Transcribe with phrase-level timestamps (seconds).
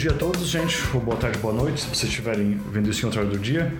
[0.00, 0.78] dia a todos, gente.
[0.94, 3.70] Ou boa tarde, boa noite, se vocês estiverem vendo isso em outra hora do dia.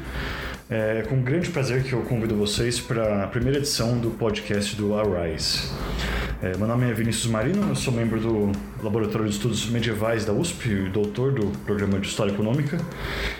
[0.68, 4.94] É com grande prazer que eu convido vocês para a primeira edição do podcast do
[4.94, 5.71] Arise.
[6.42, 10.35] É, meu nome é Vinícius Marino, eu sou membro do Laboratório de Estudos Medievais da
[10.35, 12.76] USP e doutor do Programa de História Econômica.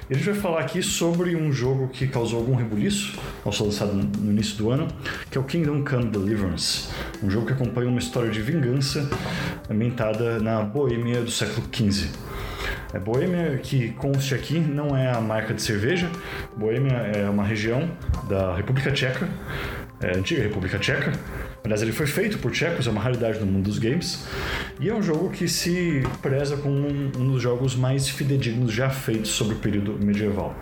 [0.09, 3.13] E a gente vai falar aqui sobre um jogo que causou algum rebuliço
[3.45, 4.89] ao ser lançado no início do ano,
[5.31, 6.89] que é o Kingdom Come Deliverance,
[7.23, 9.07] um jogo que acompanha uma história de vingança
[9.69, 12.30] ambientada na Boêmia do século XV.
[12.93, 16.11] É, Boêmia, que conste aqui, não é a marca de cerveja.
[16.57, 17.89] Boêmia é uma região
[18.29, 19.29] da República Tcheca,
[20.01, 21.13] é, antiga República Tcheca.
[21.63, 24.27] Aliás, ele foi feito por tchecos, é uma raridade no mundo dos games.
[24.81, 29.31] E é um jogo que se preza como um, dos jogos mais fidedignos já feitos
[29.31, 30.55] sobre o período medieval.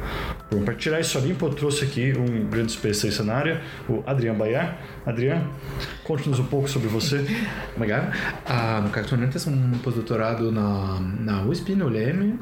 [0.50, 4.02] Bom, para tirar isso a limpo, eu trouxe aqui um grande especialista na área, o
[4.06, 4.78] Adrian Bayar.
[5.06, 5.42] Adrian,
[6.04, 7.24] conte-nos um pouco sobre você.
[7.76, 8.12] Obrigado.
[8.44, 12.38] Ah, no atualmente sou um pós-doutorado na, na USP, no LEM,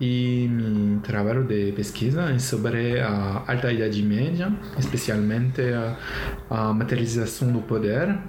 [0.00, 5.96] e meu trabalho de pesquisa é sobre a Alta Idade Média, especialmente a,
[6.50, 7.85] a materialização do poder,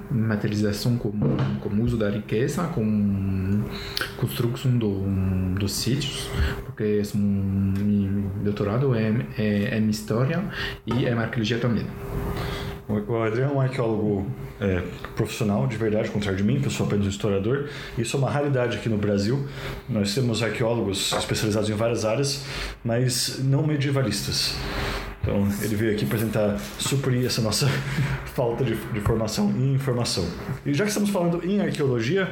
[0.10, 3.64] materialização como, como uso da riqueza, com
[4.18, 5.04] construção do,
[5.56, 6.30] dos sítios,
[6.66, 7.74] porque um,
[8.40, 10.44] meu doutorado é, é, em história
[10.86, 11.86] e em arqueologia também.
[12.88, 14.26] O Adriano é um arqueólogo
[14.62, 14.82] é,
[15.14, 17.68] profissional, de verdade, contrário de mim, que eu sou apenas um historiador.
[17.98, 19.46] Isso é uma raridade aqui no Brasil.
[19.90, 22.46] Nós temos arqueólogos especializados em várias áreas,
[22.86, 24.56] mas não medievalistas.
[25.28, 27.68] Então, ele veio aqui para tentar suprir essa nossa
[28.34, 30.26] falta de, de, formação e informação.
[30.66, 32.30] E já que estamos falando em arqueologia,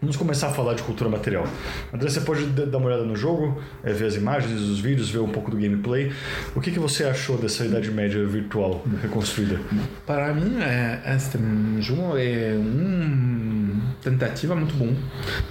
[0.00, 1.46] vamos começar a falar de cultura material.
[1.92, 5.18] André, você pode dar uma olhada no jogo, é, ver as imagens, os vídeos, ver
[5.18, 6.10] um pouco do gameplay.
[6.56, 9.60] O que, que você achou dessa Idade Média virtual reconstruída?
[10.06, 11.36] Para mim, é, este
[11.80, 13.63] jogo é uma
[14.02, 14.94] tentativa muito bom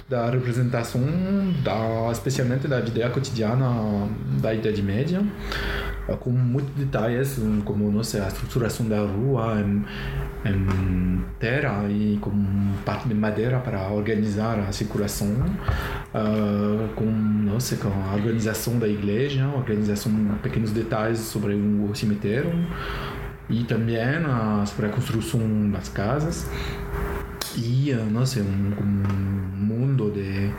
[0.08, 1.02] da representação,
[1.62, 4.08] da, especialmente da vida cotidiana
[4.40, 5.22] da Idade Média
[6.20, 9.84] com muitos detalhes, como não sei, a estruturação da rua em,
[10.48, 12.30] em terra e com
[12.84, 18.86] parte de madeira para organizar a circulação, uh, com, não sei, com a organização da
[18.86, 22.52] igreja, organização pequenos detalhes sobre o cemitério
[23.48, 26.46] e também uh, sobre a construção das casas
[27.60, 30.50] uh, não sei, um, um mundo de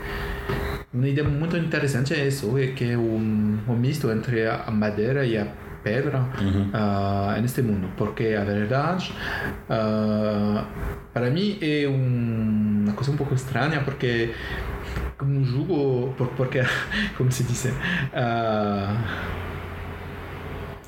[0.92, 5.24] uma ideia muito interessante é isso, é que é um, um misto entre a madeira
[5.24, 5.46] e a
[5.82, 6.70] pedra uhum.
[6.70, 9.12] uh, neste mundo, porque a verdade
[9.70, 10.64] uh,
[11.12, 14.32] para mim é um, uma coisa um pouco estranha, porque
[15.16, 16.60] como um jogo, porque
[17.16, 19.36] como se diz, uh,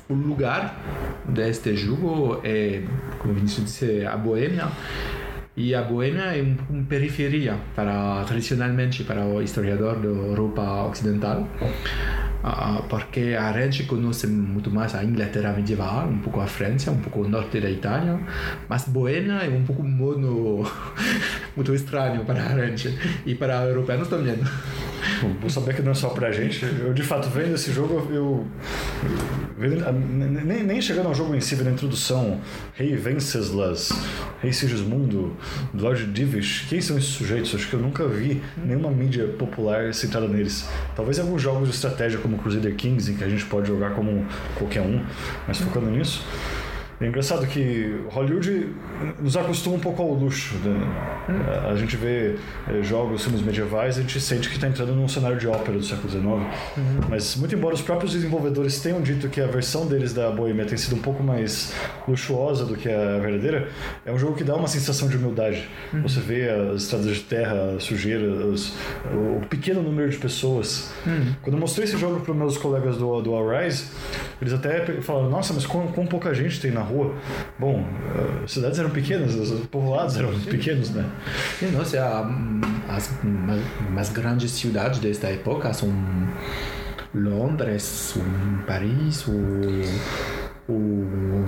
[0.09, 0.75] o lugar
[1.25, 2.81] deste jogo é,
[3.19, 4.67] como Vinícius disse, a Boêmia
[5.59, 11.45] e a Boêmia é uma periferia para tradicionalmente para o historiador da Europa Ocidental.
[12.41, 16.99] Uh, porque a gente conhece muito mais a Inglaterra medieval, um pouco a França, um
[16.99, 18.17] pouco o norte da Itália,
[18.69, 20.63] mas Boêmia é um pouco um mundo
[21.57, 24.37] muito estranho para a gente e para europeus também.
[25.39, 26.63] Vou saber que não é só pra gente.
[26.63, 28.45] Eu, de fato, vendo esse jogo, eu.
[30.45, 32.39] nem, nem chegando ao jogo em si, na introdução,
[32.73, 33.91] Rei Venceslas,
[34.41, 35.35] Rei Sigismundo,
[35.73, 37.53] Lord Divish, quem são esses sujeitos?
[37.55, 40.67] Acho que eu nunca vi nenhuma mídia popular centrada neles.
[40.95, 44.25] Talvez alguns jogos de estratégia como Crusader Kings, em que a gente pode jogar como
[44.55, 45.03] qualquer um,
[45.47, 46.23] mas focando nisso.
[47.01, 48.75] É engraçado que Hollywood
[49.21, 50.55] nos acostuma um pouco ao luxo.
[50.55, 50.75] Né?
[51.69, 52.35] A gente vê
[52.67, 55.83] é, jogos, filmes medievais, a gente sente que está entrando num cenário de ópera do
[55.83, 56.25] século XIX.
[56.25, 56.45] Uhum.
[57.09, 60.77] Mas, muito embora os próprios desenvolvedores tenham dito que a versão deles da Boêmia tem
[60.77, 61.73] sido um pouco mais
[62.05, 63.69] luxuosa do que a verdadeira,
[64.05, 65.69] é um jogo que dá uma sensação de humildade.
[65.93, 66.01] Uhum.
[66.01, 68.73] Você vê as estradas de terra, a sujeira, os,
[69.13, 70.91] o pequeno número de pessoas.
[71.05, 71.33] Uhum.
[71.41, 73.85] Quando eu mostrei esse jogo para meus colegas do, do Arise,
[74.41, 77.13] eles até falaram: Nossa, mas quão, quão pouca gente tem na rua.
[77.57, 77.85] Bom,
[78.43, 81.05] as cidades eram pequenas, os povoados eram pequenos, né?
[81.59, 81.97] Sim, nossa,
[82.87, 83.09] as
[83.91, 85.93] mais grandes cidades desta época são
[87.13, 88.15] Londres,
[88.65, 91.45] Paris, o, o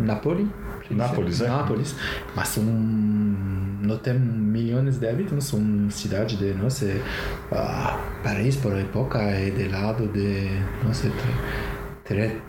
[0.00, 0.48] Napoli.
[0.90, 1.48] Nápoles, é?
[1.48, 1.96] Nápoles,
[2.34, 8.72] mas são não tem milhões de habitantes, são cidades de, não sei, uh, Paris por
[8.72, 10.48] época é de lado de,
[10.82, 11.12] não sei,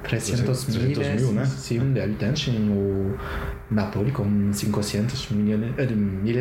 [0.03, 1.45] 300, 300 mil, né?
[1.45, 2.53] Sim, de habitantes.
[2.53, 3.15] O
[3.71, 5.85] Napoli, com 500 milhões, eh,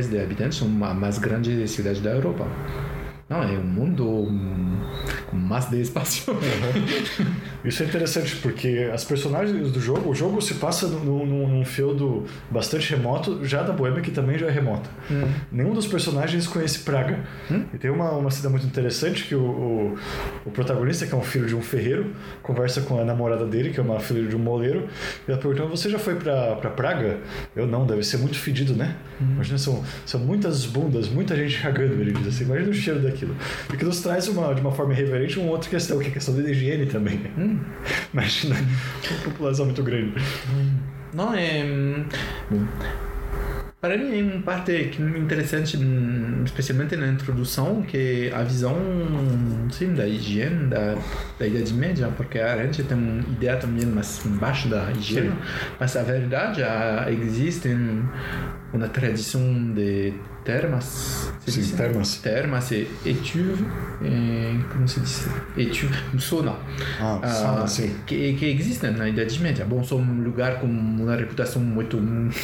[0.08, 2.44] de habitantes, é a mais grande cidade da Europa.
[3.28, 4.28] Não, é um mundo
[5.32, 6.30] mais de espaço.
[6.30, 7.34] Uhum.
[7.64, 11.64] Isso é interessante porque as personagens do jogo, o jogo se passa num, num, num
[11.64, 14.90] feudo bastante remoto, já da Boêmia, que também já é remota.
[15.10, 15.28] Uhum.
[15.50, 17.20] Nenhum dos personagens conhece Praga.
[17.50, 17.64] Uhum.
[17.72, 19.98] E tem uma, uma cena muito interessante que o, o,
[20.44, 22.12] o, protagonista, que é um filho de um ferreiro,
[22.42, 24.86] conversa com a namorada dele, que é uma filha de um moleiro,
[25.26, 27.18] e ela pergunta: Você já foi pra, pra Praga?
[27.56, 28.96] Eu não, deve ser muito fedido, né?
[29.18, 29.32] Uhum.
[29.32, 32.44] Imagina, são, são muitas bundas, muita gente cagando, ele diz assim.
[32.44, 33.36] Imagina o cheiro daquilo.
[33.72, 36.12] E que nos traz uma, de uma forma irreverente uma outra questão, que é a
[36.12, 37.20] questão da higiene também.
[37.38, 37.58] Hum.
[38.12, 40.14] Imagina, uma população muito grande.
[40.52, 40.72] Hum.
[41.14, 41.62] Não, é.
[41.62, 42.04] Hum,
[43.84, 45.78] para mim é uma parte interessante,
[46.42, 48.74] especialmente na introdução, que é a visão
[49.70, 50.96] sim, da higiene da,
[51.38, 55.36] da Idade Média, porque a gente tem uma ideia também mais baixa da higiene, sim.
[55.78, 56.62] mas a verdade
[57.22, 57.68] existe
[58.72, 59.42] uma tradição
[59.74, 60.14] de
[60.44, 61.32] termas.
[61.46, 62.16] Sim, termas.
[62.18, 63.64] Termas e etuve,
[64.02, 65.26] e, como se diz?
[65.56, 66.56] Etuve, sauna.
[67.00, 67.94] Ah, ah, sauna, sim.
[68.06, 69.64] Que, que existem na Idade Média.
[69.64, 71.98] Bom, são um lugar com uma reputação muito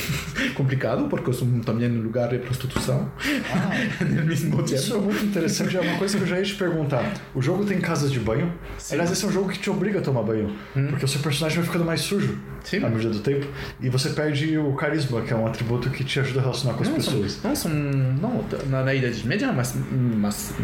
[0.54, 3.10] complicado, porque são também um lugar de prostituição.
[3.52, 3.70] Ah,
[4.04, 4.74] no mesmo tempo.
[4.74, 7.14] Isso é muito interessante, é uma coisa que eu já ia te perguntar.
[7.34, 8.52] O jogo tem casas de banho?
[8.78, 8.94] Sim.
[8.94, 10.86] Aliás, esse é um jogo que te obriga a tomar banho, hum.
[10.88, 12.84] porque o seu personagem vai ficando mais sujo sim.
[12.84, 13.46] à medida do tempo,
[13.80, 16.82] e você perde o carisma, que é um atributo que te ajuda a relacionar com
[16.82, 17.32] as não, pessoas.
[17.32, 20.54] São, não, são não na, Idade Média, mas, mas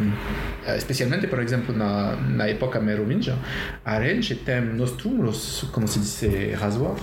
[0.67, 3.37] eh, especialmente, por exemplo, na, na época merovingia,
[3.85, 6.97] a gente tem nos túmulos, como se diz, rasoir.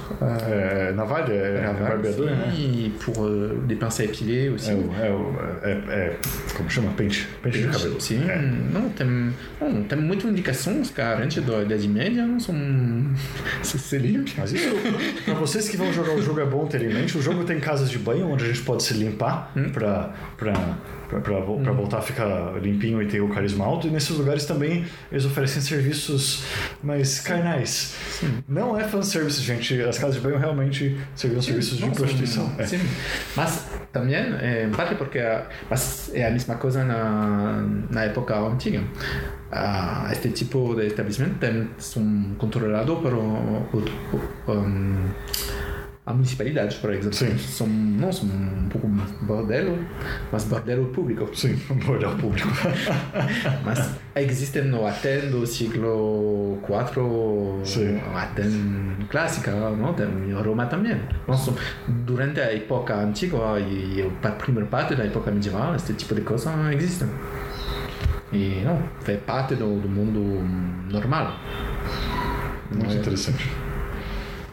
[0.47, 2.53] É, navalha, é, barbeador, né?
[2.55, 3.13] E pour
[3.67, 4.71] des pinces à épiler aussi.
[4.71, 6.17] É, é, é,
[6.55, 6.91] como chama?
[6.91, 7.27] Pente.
[7.41, 7.99] Pente, de cabelo.
[7.99, 8.21] Sim,
[8.71, 12.55] não, tem, não, tem muitas indicações que a gente da Idade Média não são...
[13.63, 14.31] se, limpa.
[14.37, 14.75] Mas isso,
[15.25, 17.17] para vocês que vão jogar o jogo, é bom ter em mente.
[17.17, 19.69] O jogo tem casas de banho onde a gente pode se limpar hum?
[20.37, 20.53] Para
[21.21, 21.63] para hum.
[21.75, 23.87] voltar a ficar limpinho e ter o carisma alto.
[23.87, 26.43] E nesses lugares também eles oferecem serviços
[26.83, 27.95] mais carnais.
[28.09, 28.43] Sim.
[28.47, 29.79] Não é fanservice, gente.
[29.81, 32.51] As casas de banho realmente serviam serviços de prostituição.
[32.57, 32.65] É.
[32.65, 32.79] Sim.
[33.35, 35.19] Mas também, é, parte porque
[35.69, 38.81] mas é a mesma coisa na, na época antiga.
[39.51, 41.37] Uh, este tipo de estabelecimento
[41.77, 43.11] são controlados por,
[43.69, 43.83] por,
[44.45, 44.95] por um,
[46.05, 47.13] a municipalidade, por exemplo.
[47.13, 47.37] Sim.
[47.37, 48.87] São, não são um pouco
[49.21, 49.77] bordelo,
[50.31, 51.29] mas bordelo público.
[51.33, 51.55] Sim,
[51.85, 52.49] bordel público.
[53.63, 57.63] mas existem no até do século IV,
[58.13, 58.43] até
[59.09, 59.93] clássica, não?
[59.93, 60.99] Tem em Roma também.
[61.25, 61.53] Nossa,
[61.87, 66.51] durante a época antiga e a primeira parte da época medieval, este tipo de coisa
[66.73, 67.05] existe.
[68.33, 70.19] E não, faz parte do, do mundo
[70.91, 71.33] normal.
[72.71, 72.95] Muito é?
[72.95, 73.49] interessante.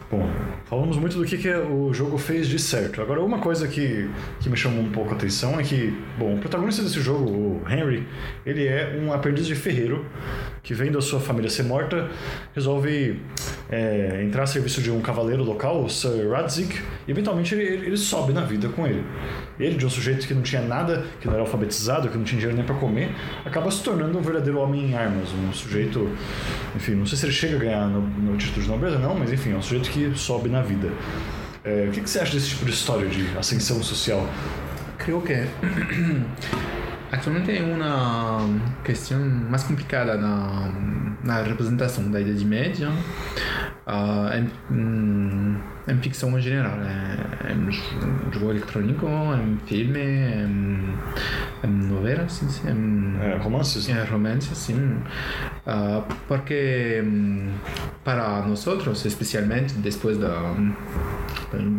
[0.09, 0.29] Bom,
[0.71, 3.01] falamos muito do que, que o jogo fez de certo.
[3.01, 4.09] Agora, uma coisa que,
[4.39, 7.61] que me chamou um pouco a atenção é que, bom, o protagonista desse jogo, o
[7.69, 8.07] Henry,
[8.45, 10.05] ele é um aprendiz de ferreiro
[10.63, 12.09] que, vendo a sua família ser morta,
[12.55, 13.19] resolve
[13.69, 17.97] é, entrar a serviço de um cavaleiro local, o Sir Radzik, e eventualmente ele, ele,
[17.97, 19.03] sobe na vida com ele.
[19.59, 22.39] Ele, de um sujeito que não tinha nada, que não era alfabetizado, que não tinha
[22.39, 23.13] dinheiro nem para comer,
[23.43, 26.09] acaba se tornando um verdadeiro homem em armas, um sujeito,
[26.75, 29.33] enfim, não sei se ele chega a ganhar no, no título de nobreza, não, mas
[29.33, 30.89] enfim, é um sujeito que sobe na vida.
[31.63, 34.27] É, o que, que você acha desse tipo de história de ascensão social?
[34.97, 35.33] Creio que
[37.11, 38.39] Atualmente é uma
[38.83, 40.71] questão mais complicada na,
[41.23, 42.89] na representação da Idade Média
[43.87, 44.33] uh,
[44.71, 46.77] em, em, ficção em geral.
[46.81, 47.71] É, em
[48.31, 50.97] jogo eletrônico, em filme, em,
[51.63, 53.87] em novela, sim, em, é, romances?
[53.89, 54.75] É, romances, sim.
[54.75, 57.03] Uh, porque
[58.03, 60.55] para nós outros, especialmente depois da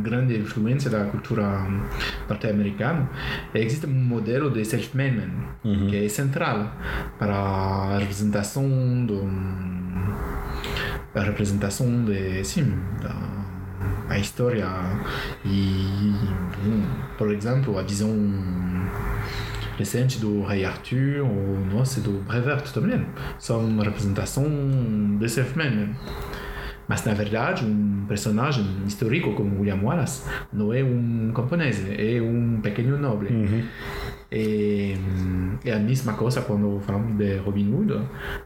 [0.03, 1.67] grande influência da cultura
[2.29, 3.09] norte-americana,
[3.55, 5.29] existe um modelo de self-made
[5.65, 5.89] uhum.
[5.89, 6.73] que é central
[7.19, 9.29] para a representação do
[11.15, 13.43] a representação de sim da
[14.09, 14.69] a história
[15.45, 16.13] e
[17.17, 18.11] por exemplo a visão
[19.83, 23.05] recente do Rei Arthur ou nossa do Brevert também
[23.39, 24.45] são uma representação
[25.19, 25.91] de self-made
[26.89, 32.61] mas, na verdade, um personagem histórico como William Wallace não é um camponês, é um
[32.61, 33.33] pequeno nobre.
[33.33, 33.63] Uhum.
[34.31, 34.95] E,
[35.65, 37.99] é a mesma coisa quando falamos de Robin Hood.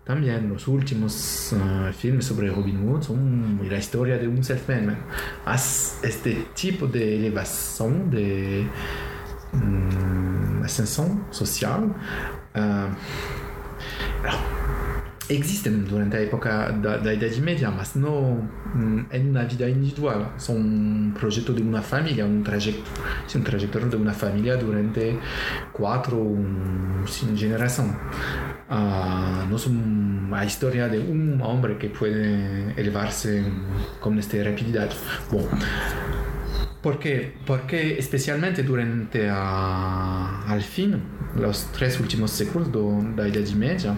[0.05, 3.19] Também, os últimos uh, filmes sobre Robin Hood são
[3.69, 4.97] a história de um self-made.
[5.45, 8.67] Mas este tipo de elevação, de
[9.55, 9.86] um,
[10.77, 11.83] ascensão social,
[12.55, 12.97] uh,
[15.29, 18.49] existem durante a época da, da Idade Média, mas não
[19.11, 20.33] é uma vida individual.
[20.39, 22.83] São um projeto de uma família, um trajeto,
[23.35, 25.19] um trajetório de uma família durante
[25.73, 26.37] quatro
[27.07, 27.95] cinco gerações.
[28.69, 33.45] Uh, no son a historia de un hombre que puede elevarse
[34.01, 34.91] con esta rapidez.
[35.31, 35.49] Bom,
[36.83, 41.03] porque, porque especialmente durante a, al fin,
[41.35, 43.97] los tres últimos séculos do, da Idade Média,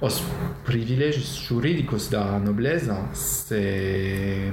[0.00, 0.22] os
[0.64, 4.50] privilégios jurídicos da nobreza se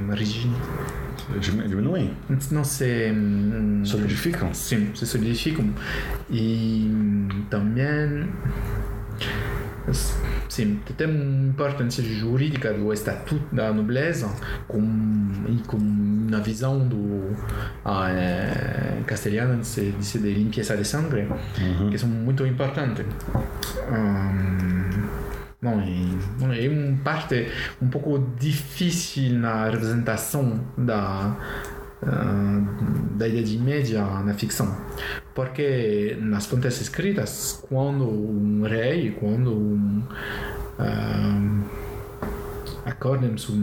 [1.40, 2.16] diminuem.
[2.52, 3.14] Não se
[3.84, 4.54] solidificam.
[4.54, 5.74] Sim, se solidificam.
[6.30, 6.90] E
[7.50, 8.30] também
[10.50, 14.30] sim, tem uma importância jurídica do estatuto da nobreza
[14.68, 14.80] com,
[15.48, 17.36] e com uma visão do
[17.84, 21.90] ah, é, castelhano se diz de limpeza de sangue uhum.
[21.90, 23.06] que são muito importantes
[23.90, 24.82] um,
[25.62, 25.80] não,
[26.52, 27.48] é, é uma parte
[27.82, 31.36] um pouco difícil na representação da
[32.02, 34.76] uh, da Idade Média na ficção.
[35.34, 40.04] Porque nas fontes escritas, quando um rei, quando um.
[40.80, 41.82] Uh,
[42.86, 43.56] acordam sua,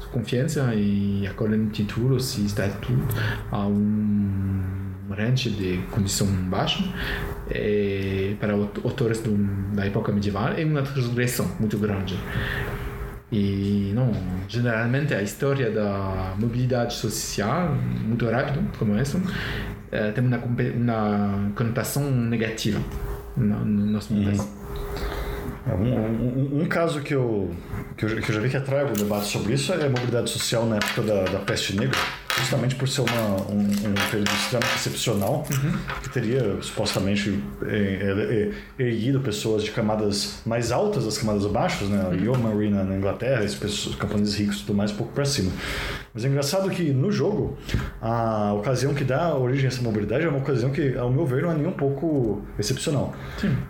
[0.00, 3.14] sua confiança e acordam títulos e estatuto
[3.50, 4.62] a um
[5.10, 6.82] range de condição baixa
[7.50, 9.36] é, para autores do,
[9.74, 12.18] da época medieval é uma transgressão muito grande
[13.30, 14.12] e não,
[14.46, 17.74] generalmente a história da mobilidade social,
[18.06, 19.20] muito rápido, como essa,
[19.94, 20.38] é, tem uma,
[20.74, 22.80] uma conotação negativa
[23.36, 24.36] no, no nosso mundo.
[24.36, 24.64] Uhum.
[25.66, 27.54] Um, um, um, caso que eu,
[27.96, 30.28] que eu, que eu já vi que atrai algum debate sobre isso é a mobilidade
[30.28, 31.98] social na época da, da peste negra
[32.44, 35.72] justamente por ser uma, um, um período extremamente excepcional, uhum.
[36.02, 42.04] que teria supostamente é, é, erguido pessoas de camadas mais altas das camadas baixas, né?
[42.04, 42.14] Uhum.
[42.14, 45.50] Yeomanry na, na Inglaterra, pessoas, camponeses ricos e tudo mais, um pouco para cima.
[46.12, 47.58] Mas é engraçado que no jogo,
[48.00, 51.42] a ocasião que dá origem a essa mobilidade é uma ocasião que, ao meu ver,
[51.42, 53.14] não é nem um pouco excepcional.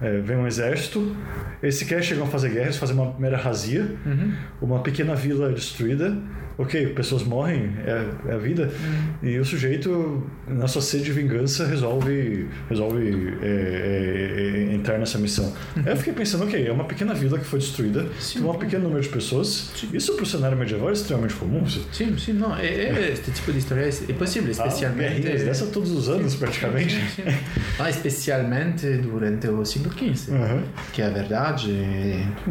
[0.02, 1.16] É, vem um exército,
[1.62, 4.32] eles sequer chegam a fazer guerras, fazer uma mera razia, uhum.
[4.60, 6.14] uma pequena vila destruída,
[6.56, 9.28] ok, pessoas morrem, é, é a vida, uhum.
[9.28, 15.18] e o sujeito, na sua sede de vingança, resolve, resolve é, é, é entrar nessa
[15.18, 15.52] missão.
[15.76, 15.82] Uhum.
[15.84, 18.58] Aí eu fiquei pensando, ok, é uma pequena vila que foi destruída, sim, por um
[18.58, 19.88] pequeno número de pessoas, sim.
[19.92, 21.64] isso para o cenário medieval é extremamente comum.
[21.68, 25.28] Sim, sim, não, é, é, este tipo de história é possível, ah, especialmente...
[25.28, 26.94] Ah, dessa todos os anos, praticamente.
[26.94, 27.38] Sim, sim,
[27.78, 30.62] ah, especialmente durante o século XV, uhum.
[30.92, 31.68] que a verdade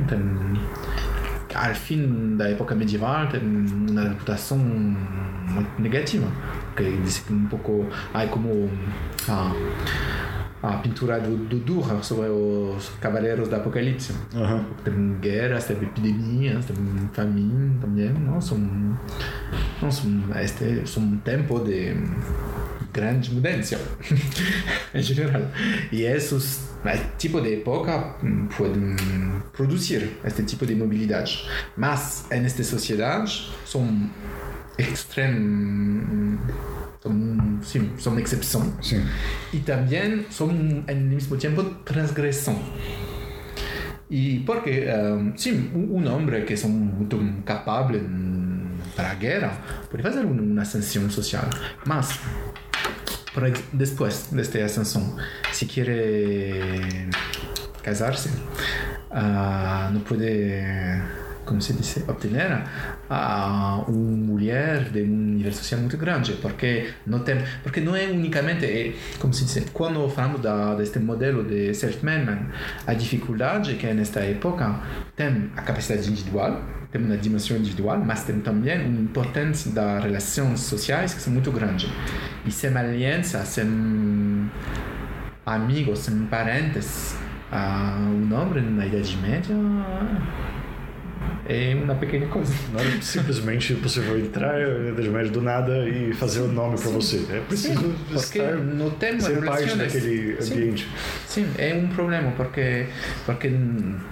[0.08, 0.20] tem
[1.54, 6.28] al fim da época medieval tem uma reputação muito negativa
[6.76, 8.70] que diz um pouco ai como
[9.28, 9.54] a,
[10.64, 14.14] a pintura do, do Durer sobre os cavaleiros do Apocalipse.
[14.34, 14.64] Uhum.
[14.84, 16.76] tem guerras tem epidemias tem
[17.14, 18.42] famine também não?
[18.42, 18.58] São
[19.82, 21.96] não são este são um tempo de
[22.92, 23.80] grande mudança
[24.94, 25.42] em geral.
[25.92, 26.73] E esses
[27.18, 28.16] tipo de época
[28.58, 28.96] podem
[29.52, 31.48] produzir este tipo de mobilidade.
[31.78, 34.10] Mas nesta sociedade são
[34.78, 36.40] extremos
[37.04, 38.74] são, sim, são exceção.
[38.82, 39.06] Sim.
[39.52, 42.58] E também são, ao mesmo tempo, transgressão.
[44.10, 47.88] E porque, um, sim, um homem que é muito capaz
[48.96, 49.58] para a guerra
[49.90, 51.44] pode fazer uma ascensão social.
[51.86, 52.20] Mas
[53.34, 55.18] para después de esta ascensión,
[55.52, 57.10] si quiere
[57.82, 58.30] casarse,
[59.12, 61.02] uh, no puede,
[61.46, 62.64] como se dice, obtener
[63.10, 68.06] a uma mulher de um nível social muito grande, porque não tem, porque não é
[68.06, 72.48] unicamente, como se diz, quando falamos da, deste modelo de self-management,
[72.88, 74.80] a dificuldade que é nesta época
[75.16, 76.62] tem a capacidade individual,
[76.92, 81.52] tem uma dimensão individual, mas tem também uma importância das relações sociais que são muito
[81.52, 81.90] grandes.
[82.50, 84.52] Sem aliança, sem
[85.46, 87.16] amigos, sem parentes,
[87.52, 89.56] uh, um homem na Idade Média
[91.46, 92.54] é uma pequena coisa.
[92.72, 96.80] Não é simplesmente possível entrar na Idade Média do nada e fazer o um nome
[96.80, 97.26] para você.
[97.30, 100.88] É preciso sim, estar no tema ser parte daquele ambiente.
[101.26, 102.88] Sim, sim, é um problema porque
[103.26, 103.52] porque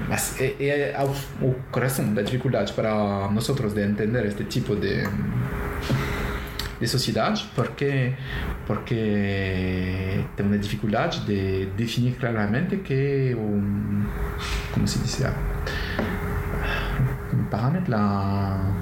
[0.10, 0.96] mas é, é
[1.42, 5.04] o coração da dificuldade para nós de entender este tipo de
[6.82, 8.14] de sociedade porque
[8.66, 14.04] porque tem uma dificuldade de definir claramente que um
[14.74, 15.22] como se diz
[17.52, 18.74] parâmetros lá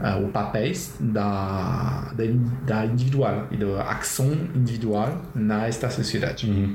[0.00, 2.24] uh, os papéis da, da,
[2.64, 6.48] da individual e da ação individual nesta sociedade.
[6.48, 6.74] Uhum.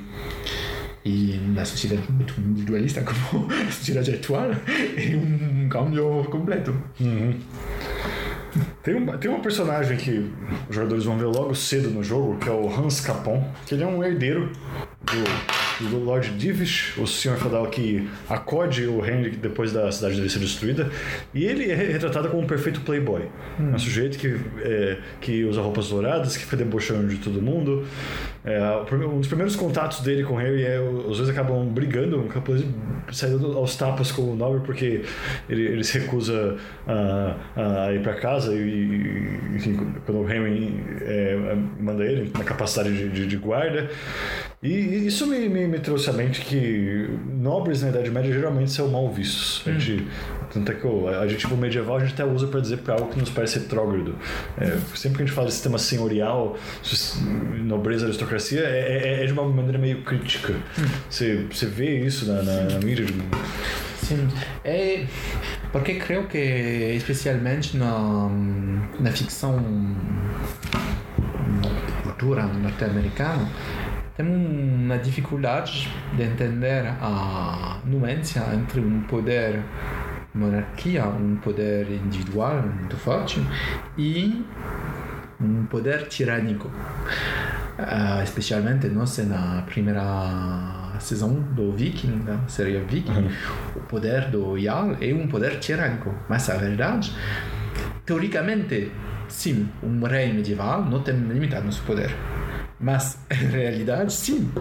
[1.06, 3.02] E na sociedade muito individualista
[3.32, 6.76] como a sociedade atual é um cambio completo.
[7.00, 7.40] Uhum.
[8.84, 10.32] Tem, um, tem um personagem que
[10.70, 13.84] os jogadores vão ver logo cedo no jogo, que é o Hans Capon, que ele
[13.84, 14.52] é um herdeiro
[15.02, 20.30] do do Lord Divish, o senhor feudal que acode o Henry depois da cidade dele
[20.30, 20.90] ser destruída.
[21.34, 23.24] E ele é retratado como um perfeito playboy.
[23.60, 23.72] Hum.
[23.72, 27.86] É um sujeito que, é, que usa roupas douradas, que fica debochando de todo mundo.
[28.48, 32.64] É, um dos primeiros contatos dele com o Harry é os dois acabam brigando, acabam
[33.12, 35.04] saindo aos tapas com o Nobre porque
[35.50, 36.56] ele, ele se recusa
[36.88, 37.36] a,
[37.88, 39.76] a ir para casa e, enfim,
[40.06, 43.90] quando o Henry é, manda ele na capacidade de, de, de guarda.
[44.64, 48.88] E isso me, me, me, trouxe à mente que nobres na Idade Média geralmente são
[48.88, 49.62] mal vistos.
[49.68, 50.08] A gente,
[50.54, 53.20] tanto é que o adjetivo medieval a gente até usa para dizer para algo que
[53.20, 54.16] nos parece retrógrado.
[54.58, 56.58] É, sempre que a gente fala de sistema senhorial,
[57.64, 60.54] nobreza, aristocracia, é, é, é de uma maneira meio crítica.
[61.10, 63.06] Você, você vê isso na, na, na mídia?
[64.02, 64.28] Sim,
[64.64, 65.06] é
[65.72, 66.38] porque creio que
[66.96, 68.30] especialmente na,
[69.00, 69.60] na ficção
[72.04, 73.48] cultura norte-americana
[74.16, 79.62] temos uma dificuldade de entender a nuance entre um poder
[80.34, 83.42] monarquia, um poder individual muito forte
[83.98, 84.46] e
[85.40, 86.70] um poder tirânico.
[87.78, 93.30] Uh, especialmente nós na primeira saison do Viking, da série Viking, uhum.
[93.76, 97.14] o poder do Jarl é um poder tirânico, mas a verdade,
[98.04, 98.92] teoricamente,
[99.28, 102.10] sim, um rei medieval não tem limitado seu poder.
[102.80, 104.52] Mas, em realidade, sim.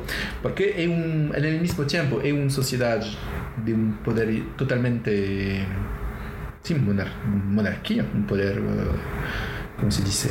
[0.42, 3.16] Porque é um, ao mesmo tempo, é uma sociedade
[3.58, 5.66] de um poder totalmente.
[6.62, 8.56] Sim, monar monarquia, um poder.
[9.78, 10.28] Como se diz?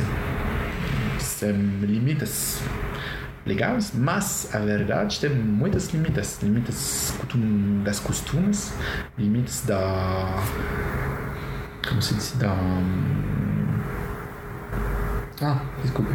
[1.18, 2.60] Sem limites
[3.46, 7.14] legais, mas a verdade tem muitas limites limites
[7.84, 8.74] das costumes,
[9.16, 10.42] limites da.
[11.88, 12.32] Como se diz?
[12.32, 12.54] Da.
[15.40, 16.10] Ah, desculpa.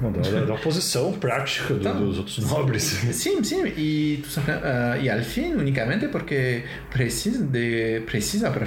[0.00, 2.82] Bom, da, da oposição prática do, então, dos outros nobres.
[2.82, 3.66] Sim, sim.
[3.76, 8.66] E, uh, e ao fim, unicamente porque precisa de precisa para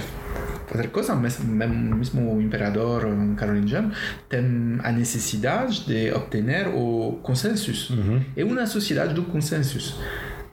[0.66, 3.92] fazer coisa, mesmo, mesmo o imperador carolingiano
[4.28, 7.94] tem a necessidade de obter o consenso.
[7.94, 8.20] Uhum.
[8.36, 9.98] É uma sociedade do consenso.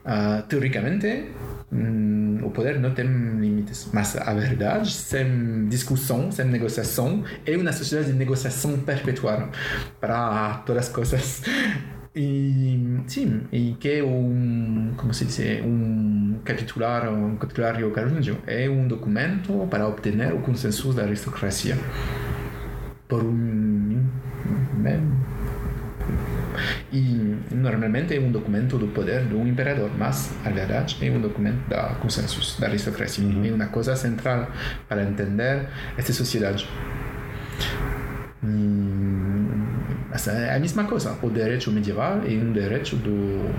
[0.02, 1.39] Uh, teoricamente, Hum,
[2.42, 3.88] o poder não tem limites.
[3.92, 9.48] Mas a verdade, sem discussão, sem negociação, é uma sociedade de negociação perpetuada
[10.00, 11.42] para todas as coisas.
[12.12, 18.68] E sim, e que é um, como se diz, um capitular, um capitulário carolingio, é
[18.68, 21.78] um documento para obter o consenso da aristocracia.
[23.06, 24.04] Por um
[26.92, 31.68] e normalmente é um documento do poder do imperador, mas a verdade é um documento
[31.68, 33.24] da consensus, da aristocracia.
[33.24, 33.44] Uhum.
[33.44, 34.48] É uma coisa central
[34.88, 36.68] para entender essa sociedade.
[40.28, 41.16] é a mesma coisa.
[41.22, 43.50] O direito medieval é um direito do,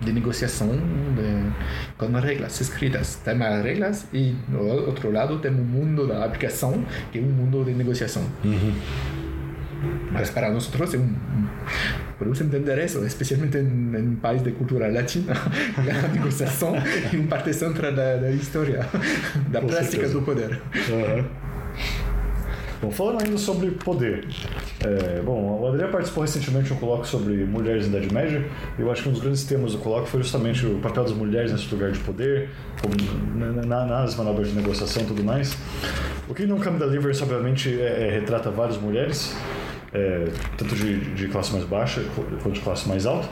[0.00, 3.16] de negociação de, com regras escritas.
[3.16, 7.26] Tem as regras e, do outro lado, tem o mundo da aplicação, que é um
[7.26, 8.22] mundo de negociação.
[8.44, 8.74] Uhum.
[10.12, 11.48] Mas para nós um, um
[12.20, 15.32] podemos entender isso, especialmente em, um país de cultura latina,
[16.04, 18.86] a negociação é uma parte central da, da história,
[19.48, 20.12] da certeza.
[20.12, 20.60] do poder.
[20.90, 21.24] Uhum.
[22.82, 24.26] Bom, falando ainda sobre poder.
[24.84, 28.46] É, bom, o André participou recentemente de um colóquio sobre mulheres na Idade Média.
[28.78, 31.12] E eu acho que um dos grandes temas do colóquio foi justamente o papel das
[31.12, 32.48] mulheres nesse lugar de poder,
[32.80, 32.94] como
[33.66, 35.56] na, nas manobras de negociação e tudo mais.
[36.28, 39.34] O que no Come Deliverance, obviamente, é, é, retrata várias mulheres
[39.92, 43.28] é, tanto de, de, classe mais baixa quanto de classe mais alta.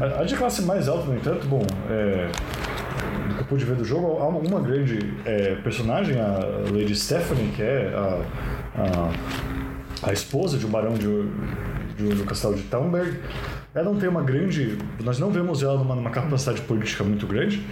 [0.00, 2.28] A, a de classe mais alta, no entanto, bom, é,
[3.28, 6.38] do que eu pude ver do jogo, há uma, grande é, personagem, a
[6.72, 8.22] Lady Stephanie, que é a,
[8.76, 11.06] a, a esposa de um barão de,
[11.96, 13.18] de, do castelo de Taumberg.
[13.74, 14.76] Ela não tem uma grande.
[15.02, 17.64] Nós não vemos ela numa, numa capacidade política muito grande.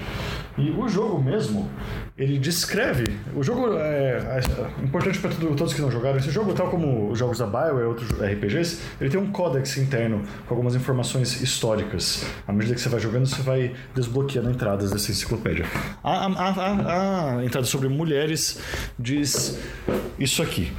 [0.57, 1.69] E o jogo mesmo,
[2.17, 3.17] ele descreve.
[3.35, 4.41] O jogo é,
[4.81, 7.85] é importante para todos que não jogaram esse jogo, tal como os jogos da BioWare
[7.85, 12.27] e outros RPGs, ele tem um códex interno com algumas informações históricas.
[12.47, 15.65] À medida que você vai jogando, você vai desbloqueando entradas dessa enciclopédia.
[16.03, 18.61] A, a, a, a entrada sobre mulheres
[18.99, 19.61] diz
[20.19, 20.73] isso aqui.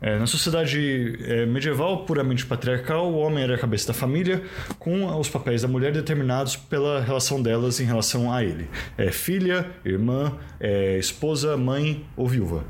[0.00, 4.42] É, na sociedade é, medieval puramente patriarcal, o homem era a cabeça da família,
[4.78, 8.68] com os papéis da mulher determinados pela relação delas em relação a ele.
[8.98, 12.64] É, filha, irmã, é, esposa, mãe ou viúva.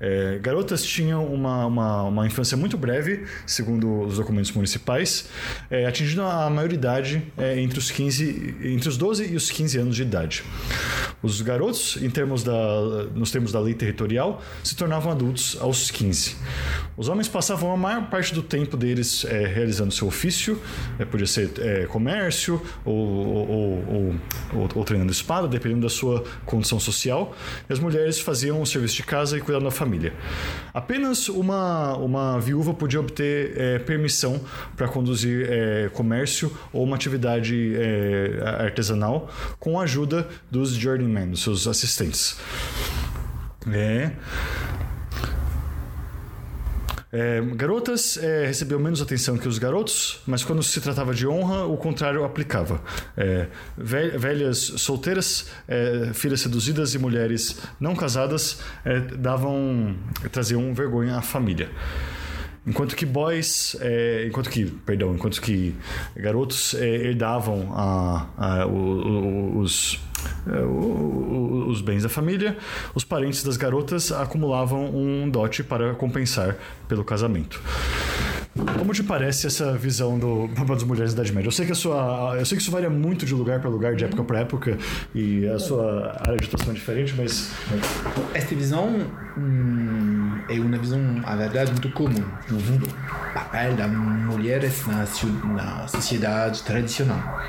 [0.00, 5.28] É, garotas tinham uma, uma, uma, infância muito breve, segundo os documentos municipais,
[5.70, 7.22] é, atingindo a maioridade
[7.56, 10.42] entre, os 15, entre os 12 e os 15 anos de idade.
[11.22, 12.52] Os garotos, em termos da,
[13.14, 16.36] nos termos da lei territorial, se tornavam adultos aos 15.
[16.96, 20.60] Os homens passavam a maior parte do tempo deles é, realizando seu ofício,
[20.98, 24.14] é, podia ser é, comércio ou, ou,
[24.52, 27.34] ou, ou, treinando espada, dependendo da sua condição social,
[27.68, 30.12] e as mulheres faziam o serviço de casa e cuidavam da família.
[30.72, 34.40] Apenas uma, uma viúva podia obter permissão
[34.76, 37.74] para conduzir comércio ou uma atividade
[38.58, 42.36] artesanal com a ajuda dos journeymen, dos seus assistentes.
[43.72, 44.12] É.
[47.16, 51.64] É, garotas é, recebiam menos atenção que os garotos, mas quando se tratava de honra,
[51.64, 52.82] o contrário aplicava.
[53.16, 53.46] É,
[53.78, 59.96] velhas solteiras, é, filhas seduzidas e mulheres não casadas é, davam,
[60.32, 61.70] traziam vergonha à família.
[62.66, 65.72] Enquanto que boys, é, enquanto que, perdão, enquanto que
[66.16, 70.00] garotos é, herdavam a, a, o, o, os,
[70.46, 72.56] os bens da família,
[72.94, 76.56] os parentes das garotas acumulavam um dote para compensar
[76.88, 77.60] pelo casamento.
[78.78, 81.48] Como te parece essa visão do papel das mulheres da Idade Média?
[81.48, 83.96] Eu sei que a sua, eu sei que isso varia muito de lugar para lugar,
[83.96, 84.78] de época para época,
[85.12, 87.50] e a sua área de atuação é diferente, mas
[88.32, 88.88] esta visão
[89.36, 92.76] hum, é uma visão, a verdade, muito comum uhum.
[92.76, 92.86] do
[93.34, 95.04] papel das mulheres na,
[95.52, 97.40] na sociedade tradicional.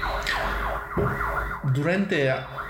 [1.73, 2.15] Durante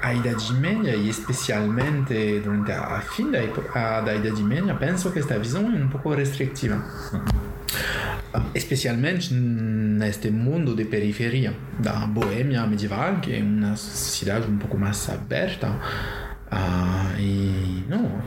[0.01, 5.37] a Idade Média e especialmente durante a fim da, da Idade Média, penso que esta
[5.37, 6.83] visão é um pouco restritiva.
[8.53, 15.09] Especialmente neste mundo de periferia da Boêmia medieval, que é uma cidade um pouco mais
[15.09, 15.69] aberta.
[16.51, 18.21] Uh, e não,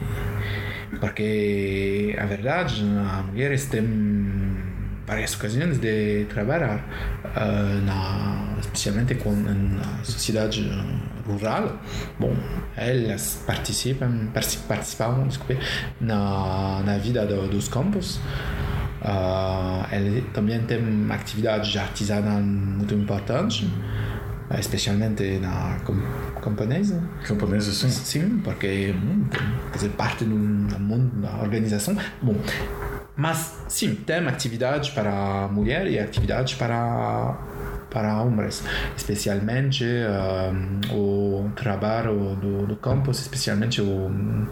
[1.00, 3.82] porque a verdade, as mulheres têm
[5.08, 6.84] várias ocasiões de trabalhar,
[7.24, 10.70] uh, na, especialmente com, na sociedade
[11.26, 11.80] rural.
[12.20, 12.36] Bom,
[12.76, 14.28] elas participam,
[14.68, 15.58] participavam desculpe,
[15.98, 18.20] na, na vida do, dos campos.
[19.00, 20.78] Uh, ele também tem
[21.10, 23.66] atividades artesanais muito importantes,
[24.58, 25.78] especialmente na
[26.42, 27.02] camponesa.
[27.26, 27.88] Camponesa, sim.
[27.88, 29.24] Sim, porque hum,
[29.72, 31.96] fazer parte do mundo da organização.
[32.20, 32.34] Bom,
[33.18, 37.36] mas sim, tem atividades para mulher e atividades para
[37.90, 38.62] para homens,
[38.96, 44.46] especialmente um, o trabalho do, do campo, especialmente o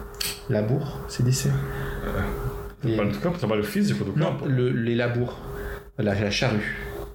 [0.48, 1.46] labor, se diz.
[2.80, 3.38] Trabalho do campo?
[3.38, 4.48] Trabalho físico do campo?
[4.48, 5.34] Não, le, les labours,
[5.98, 6.62] la, la charrue.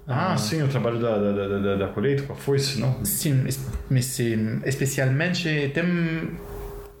[0.06, 3.04] Ah, ah, sim, o trabalho da, da, da, da colheita com a foice, não?
[3.04, 3.44] Sim,
[3.90, 4.18] mas
[4.64, 6.30] especialmente tem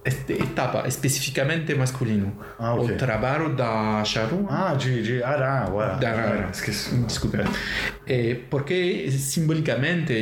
[0.04, 2.32] etapa especificamente masculino.
[2.58, 2.94] Ah, okay.
[2.94, 4.46] O trabalho da charrua.
[4.50, 5.96] Ah, de, de ué.
[6.00, 6.50] Da arar.
[6.50, 6.96] Esqueci.
[6.96, 7.44] Desculpa.
[8.06, 10.12] É, porque simbolicamente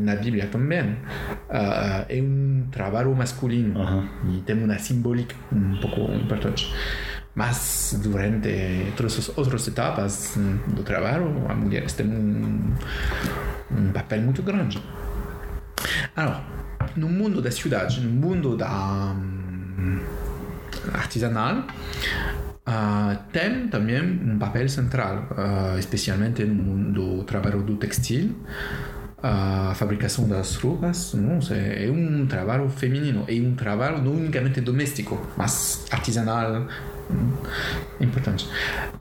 [0.00, 4.38] na Bíblia também uh, é um trabalho masculino uh -huh.
[4.38, 6.72] e tem uma simbólica um pouco importante.
[7.34, 10.36] Mas durante todas as outras etapas
[10.74, 12.74] do trabalho, as mulheres têm um,
[13.70, 14.82] um papel muito grande.
[16.16, 16.42] Alors,
[16.96, 20.00] no mundo da cidade, no mundo da um,
[20.92, 21.66] artesanal,
[22.70, 28.36] Uh, tem também um papel central, uh, especialmente no mundo do trabalho do textil,
[29.22, 35.20] a fabricação das roupas não, é um trabalho feminino, é um trabalho não unicamente doméstico,
[35.36, 36.66] mas artesanal,
[38.00, 38.48] importante.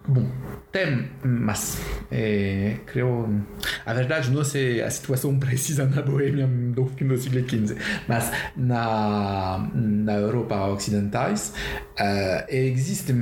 [0.08, 0.27] Bom,
[0.71, 3.43] tem, mas é, creio,
[3.86, 7.77] a verdade não sei a situação precisa na Boêmia do fim do século XV,
[8.08, 11.53] mas na, na Europa ocidentais
[11.99, 13.13] uh, existe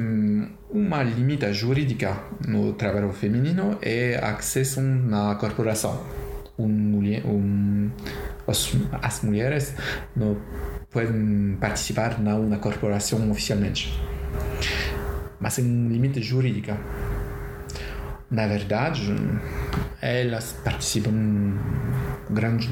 [0.69, 6.26] uma limita jurídica no trabalho feminino e acesso na corporação
[6.57, 6.93] un
[7.25, 7.91] un,
[8.47, 9.75] as, mulheres
[10.15, 10.37] não
[10.89, 13.93] podem participar na uma corporação oficialmente.
[15.39, 16.77] Mas é um limite jurídico.
[18.29, 19.15] Na verdade,
[20.01, 21.53] elas participam
[22.29, 22.69] grande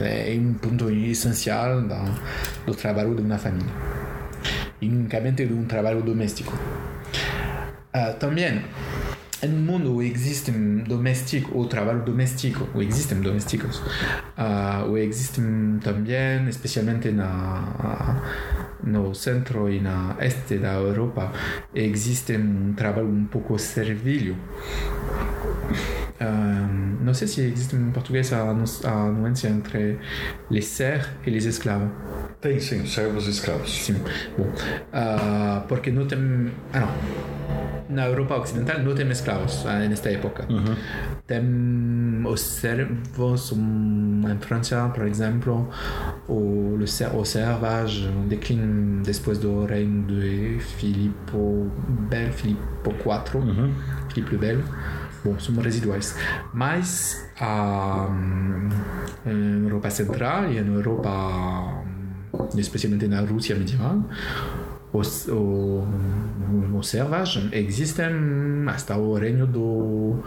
[0.00, 1.82] é um ponto essencial
[2.64, 3.72] do trabalho de uma família
[4.80, 6.56] e unicamente de um trabalho doméstico.
[7.94, 8.62] Uh, também
[9.42, 13.78] en un mundo où existem domésticos, ou trabalho doméstico, ou existem domésticos,
[14.36, 18.20] uh, ou existem também, especialmente na,
[18.82, 21.32] no centro e na este da Europa,
[21.74, 24.36] existe um trabalho um pouco servilho.
[26.20, 29.98] Um, não sei se existe em português a, a nuance entre
[30.50, 31.88] les serfs e les esclaves.
[32.40, 33.70] Tem, sim, servos e escravos.
[33.70, 34.02] Sim.
[34.36, 36.52] Bom, uh, porque não tem.
[36.72, 36.88] Ah, não.
[37.88, 40.44] Na Europa Ocidental não tem escravos uh, nesta época.
[40.50, 40.76] Uhum.
[41.26, 45.68] Tem os servos, um, em França, por exemplo,
[46.28, 51.32] o, o, o servage declina depois do reino de Filipe
[52.10, 52.58] Bel, IV.
[54.12, 54.58] Filipe le Bel.
[55.24, 56.16] Bom, são residuais.
[56.52, 58.10] Mas uh,
[59.24, 61.84] na Europa Central e na Europa,
[62.56, 64.04] especialmente na Rússia medieval,
[64.92, 65.84] os, o,
[66.72, 68.06] o servage existem
[68.66, 70.22] até o reino do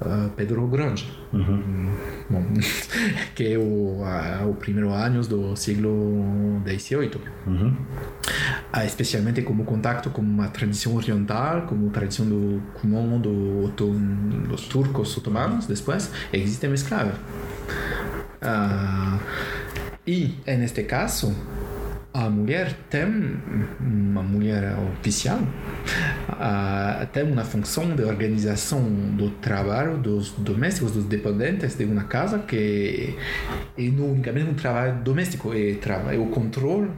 [0.00, 1.10] uh, Pedro Grande.
[1.32, 1.90] Uhum.
[2.30, 2.44] Bom,
[3.34, 7.20] que é o, uh, o primeiro anos do século XVIII.
[7.46, 7.68] Uhum.
[7.68, 13.92] Uh, especialmente como contato com a tradição oriental, como tradição do comum do, do,
[14.48, 17.16] dos turcos otomanos, depois, existem escravos.
[18.42, 19.18] Uh,
[20.06, 21.34] e, neste caso,
[22.14, 23.36] a mulher tem
[23.80, 25.40] uma mulher oficial.
[26.28, 28.80] Uh, tem uma função de organização
[29.16, 33.16] do trabalho dos domésticos dos dependentes de uma casa que
[33.76, 36.88] é não unicamente um trabalho doméstico é, é o controle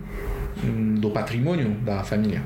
[0.62, 2.42] um, do patrimônio da família.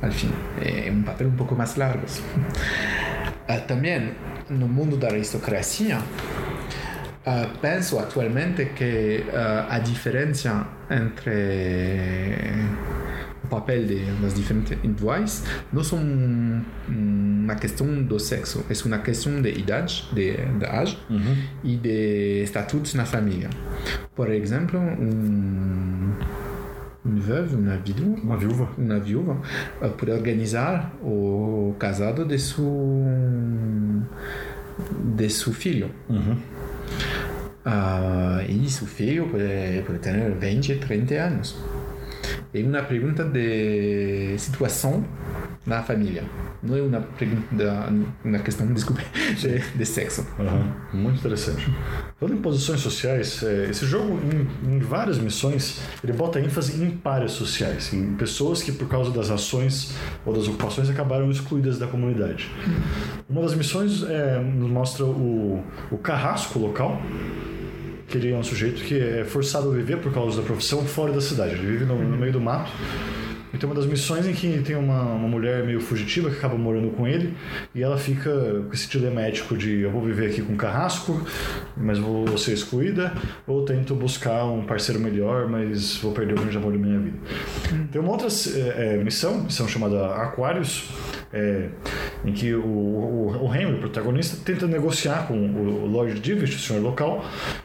[0.00, 0.30] Enfim
[0.62, 2.06] é um papel um pouco mais largo.
[2.06, 4.12] Uh, também
[4.48, 5.98] no mundo da aristocracia
[7.26, 11.32] Uh, penso atualmente que uh, a diferença entre
[13.42, 16.00] o papel de, das diferentes indivíduos não são
[16.86, 21.36] uma questão do sexo, é uma questão de idade, de, de age uhum.
[21.62, 23.48] e de status na família.
[24.14, 26.12] Por exemplo, um,
[27.04, 29.42] uma veuve, uma viúva, uma viúva, uma viúva
[29.96, 33.02] pode organizar o casado de seu
[35.16, 35.90] de seu filho.
[36.08, 36.36] Uhum.
[37.64, 41.56] Uh, e seu filho pode, pode ter 20, 30 anos.
[42.52, 45.04] É uma pergunta de situação
[45.66, 46.24] na família.
[46.62, 47.92] Não é uma pergunta,
[48.44, 49.02] questão, desculpe,
[49.38, 50.26] de, de sexo.
[50.38, 51.00] Uhum.
[51.00, 51.66] Muito interessante.
[52.18, 57.32] Falando em posições sociais, esse jogo, em, em, várias missões, ele bota ênfase em pares
[57.32, 62.50] sociais, em pessoas que, por causa das ações ou das ocupações, acabaram excluídas da comunidade.
[63.28, 67.00] Uma das missões é, nos mostra o, o carrasco local,
[68.06, 71.12] que ele é um sujeito que é forçado a viver por causa da profissão fora
[71.12, 71.54] da cidade.
[71.54, 72.70] Ele vive no, no meio do mato.
[73.54, 76.58] E tem uma das missões em que tem uma, uma mulher meio fugitiva que acaba
[76.58, 77.34] morando com ele
[77.72, 78.30] e ela fica
[78.66, 81.24] com esse dilema ético de eu vou viver aqui com carrasco,
[81.76, 83.12] mas vou ser excluída,
[83.46, 87.16] ou tento buscar um parceiro melhor, mas vou perder o grande amor da minha vida.
[87.92, 88.26] Tem uma outra
[88.76, 90.90] é, missão, missão chamada Aquários,
[91.32, 91.68] é,
[92.24, 96.58] em que o, o, o Henry, o protagonista, tenta negociar com o Lord Divish, o
[96.58, 97.24] senhor local,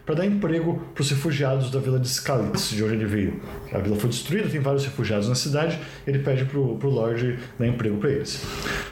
[0.10, 3.40] para dar emprego para os refugiados da vila de Skalitz, de onde ele veio.
[3.72, 7.68] A vila foi destruída, tem vários refugiados na cidade, ele pede para o Lord dar
[7.68, 8.44] emprego para eles.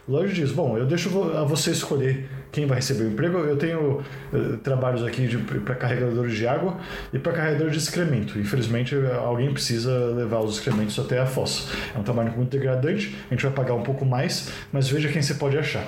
[0.08, 3.40] O Lord diz: Bom, eu deixo a você escolher quem vai receber o emprego.
[3.40, 5.28] Eu tenho uh, trabalhos aqui
[5.66, 6.78] para carregadores de água
[7.12, 8.38] e para carregadores de excremento.
[8.38, 11.68] Infelizmente, alguém precisa levar os excrementos até a fossa.
[11.96, 15.24] É um trabalho muito degradante, a gente vai pagar um pouco mais, mas veja quem
[15.24, 15.84] você pode achar.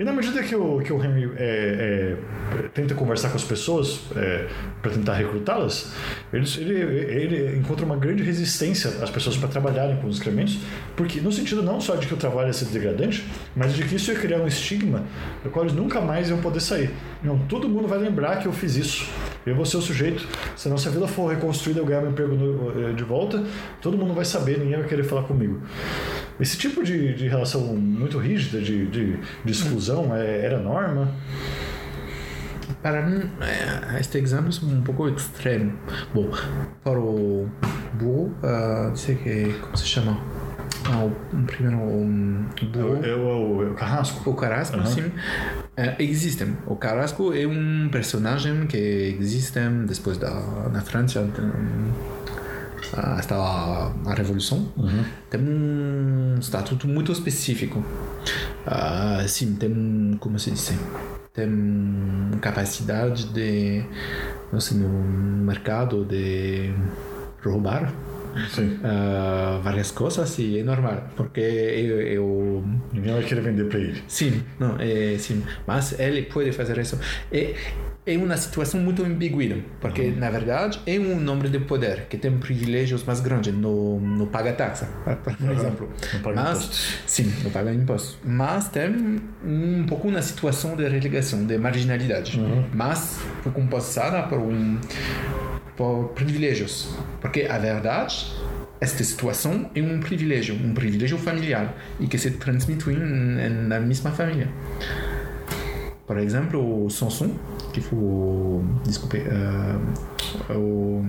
[0.00, 2.16] E na medida que o, que o Henry é,
[2.56, 4.46] é, tenta conversar com as pessoas é,
[4.80, 5.92] para tentar recrutá-las,
[6.32, 10.58] ele, ele, ele, encontra uma grande resistência às pessoas para trabalharem com os excrementos,
[10.96, 13.96] porque no sentido não só de que o trabalho ia ser degradante, mas de que
[13.96, 15.04] isso ia criar um estigma
[15.44, 16.90] do qual eles nunca mais iam poder sair.
[17.22, 19.06] Não, todo mundo vai lembrar que eu fiz isso.
[19.44, 22.94] Eu vou ser o sujeito, se a vila for reconstruída eu ganhar meu emprego no,
[22.94, 23.44] de volta,
[23.82, 25.60] todo mundo vai saber, ninguém vai querer falar comigo.
[26.40, 31.14] Esse tipo de, de relação muito rígida, de, de, de exclusão, é, era norma?
[32.82, 33.30] Para mim,
[33.98, 35.74] este exemplo é um pouco extremo.
[36.14, 36.30] Bom,
[36.82, 37.46] para o
[37.94, 40.18] burro, uh, sei que, como se chama?
[40.86, 43.04] Ah, o primeiro um, burro.
[43.04, 44.30] É, o, é o Carrasco?
[44.30, 44.86] O Carrasco, uhum.
[44.86, 45.02] sim.
[45.02, 46.56] Uh, existem.
[46.66, 50.30] O Carrasco é um personagem que existe depois da
[50.72, 51.28] na França.
[52.92, 55.04] Hasta a, a Revolução, uhum.
[55.30, 57.84] tem um estatuto muito específico.
[58.66, 60.72] Uh, sim, tem, como se diz,
[61.32, 63.84] tem capacidade de,
[64.52, 66.72] não sei, no mercado de
[67.42, 72.64] roubar uh, várias coisas e é normal, porque eu, eu...
[72.92, 74.02] Ninguém vai querer vender para ele.
[74.08, 76.98] Sim, não, é, sim, mas ele pode fazer isso.
[77.32, 77.54] É,
[78.12, 79.40] é uma situação muito ambígua,
[79.80, 80.16] porque uhum.
[80.16, 84.52] na verdade é um nome de poder que tem privilégios mais grandes, no, no paga
[84.52, 84.86] taxa,
[85.22, 85.52] por uhum.
[85.52, 85.90] exemplo.
[86.12, 86.98] Não paga mas, impostos.
[87.06, 88.18] Sim, não paga imposto.
[88.24, 92.38] Mas tem um pouco uma situação de relegação, de marginalidade.
[92.38, 92.64] Uhum.
[92.74, 94.78] Mas foi compensada por um
[95.80, 96.94] por privilégios.
[97.22, 98.34] Porque a verdade,
[98.80, 104.48] esta situação é um privilégio, um privilégio familiar e que se transmite na mesma família.
[106.06, 107.34] Por exemplo, o Samson,
[107.72, 111.04] que foi, desculpe, uh, o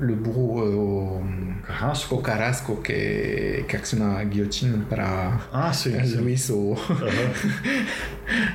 [0.00, 1.22] le bourreau au
[1.66, 6.52] Carrasco, au Carrasco que, que acciona a guilhotina para ah, sim, Luiz sim.
[6.52, 6.76] o,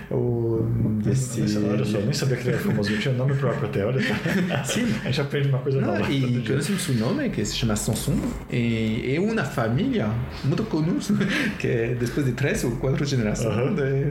[0.16, 0.66] o
[1.04, 1.42] desse...
[1.58, 4.00] Olha só, nem sabia que ele era famoso, eu tinha nome próprio até, olha.
[4.64, 4.88] Sim.
[5.04, 6.10] A gente aprende uma coisa nova.
[6.10, 8.16] e conhecemos um nome que se chama Samson
[8.50, 10.10] e é uma família
[10.46, 10.98] muito comum
[11.60, 13.76] que é depois de três ou quatro gerações Uhum.
[13.76, 14.10] de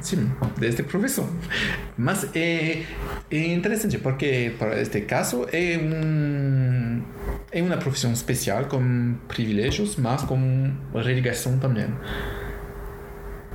[0.00, 1.28] Sim, desta profissão.
[1.96, 2.84] Mas é,
[3.30, 7.02] é interessante porque, para este caso, é, um,
[7.50, 11.88] é uma profissão especial com privilégios, mas com religação também.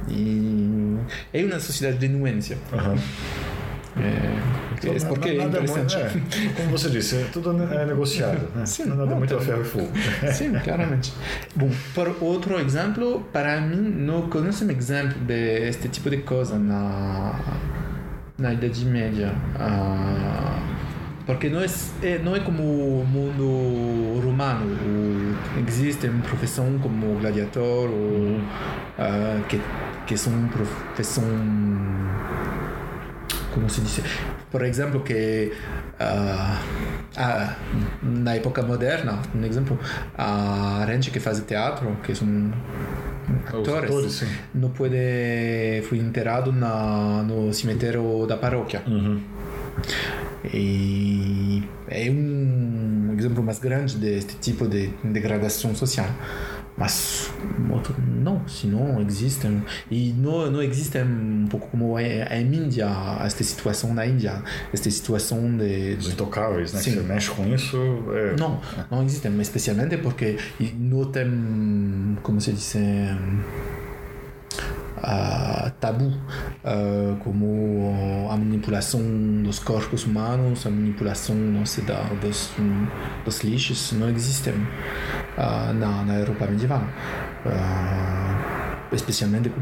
[0.10, 0.98] E
[1.34, 2.58] é uma sociedade de nuência.
[2.72, 2.96] Aham.
[3.96, 5.96] É, é porque é nada interessante.
[6.18, 8.50] Muito, é, como você disse, é tudo é negociado.
[8.56, 8.66] Né?
[8.66, 9.92] Sim, é nada não, muito tá- a ferro e fogo.
[10.34, 11.14] Sim, claramente.
[11.56, 17.40] Bom, por outro exemplo, para mim, não conheço um exemplo deste tipo de coisa na,
[18.38, 19.32] na Idade Média.
[19.60, 20.60] Ah,
[21.26, 21.66] porque não é,
[22.02, 24.66] é- não é como o mundo romano.
[25.68, 28.42] Existe uma profissão como gladiador, ou,
[29.00, 29.62] ah, que,
[30.08, 31.24] que são profissão
[33.54, 34.02] como se diz,
[34.52, 35.52] por exemplo, que
[36.00, 36.60] ah,
[38.02, 39.78] na época moderna, um exemplo,
[40.18, 42.52] a gente que faz teatro, que são
[43.48, 44.98] atores, atores, não pode
[45.88, 48.82] foi enterrado na, no cemitério da paróquia.
[48.88, 49.22] Uhum.
[50.52, 56.08] E é um exemplo mais grande deste tipo de degradação social.
[56.76, 57.32] Mas
[57.70, 59.64] outro, não, senão existem.
[59.92, 62.88] E não, não existe um pouco como é a Índia,
[63.24, 64.42] esta situação na Índia,
[64.74, 65.96] esta situação de.
[66.00, 66.82] Os intocáveis, né?
[66.82, 66.92] Sim.
[66.92, 67.78] Que você mexe com isso.
[68.12, 68.36] É...
[68.40, 70.38] Não, não existe, mas especialmente porque
[70.80, 72.76] não tem, como se diz,
[75.80, 76.12] tabu,
[76.64, 79.02] ah, como a manipulação
[79.44, 82.52] dos corpos humanos, a manipulação não sei, da, dos,
[83.26, 84.54] dos lixos, não existem
[85.38, 86.84] ah, na, na Europa medieval.
[87.46, 89.60] Ah, especialmente com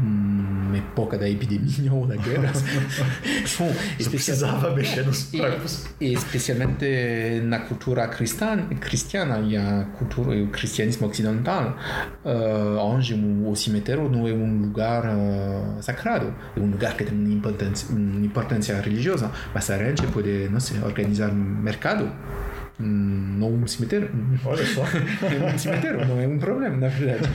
[0.78, 2.52] época da epidemia ou da guerra.
[3.58, 5.86] Bom, Você precisava mexer nos corpos.
[6.00, 11.76] especialmente na cultura cristã, cristiana e a cultura o cristianismo ocidental,
[12.24, 17.16] uh, onde o, cemitério não é um lugar uh, sagrado, é um lugar que tem
[17.16, 23.52] uma importância, uma importância religiosa, mas a gente pode, não sei, organizar mercado hum, não
[23.54, 24.10] um cemitério.
[24.44, 24.82] Olha só.
[25.22, 27.28] É um cemitério, não é um problema, na verdade.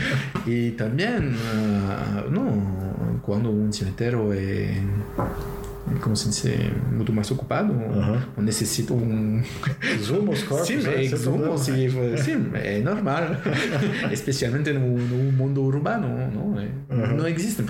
[0.46, 4.76] E também, ah, não, quando um cemitério é
[6.02, 7.74] como se diz, muito mais ocupado,
[8.36, 9.42] ou necessita um...
[9.82, 10.68] Exuma os corpos.
[10.68, 10.96] Sim, né?
[10.96, 11.58] é exuma, problema.
[11.58, 13.24] sim, é normal.
[14.12, 17.64] Especialmente no, no mundo urbano, não, é, não existe.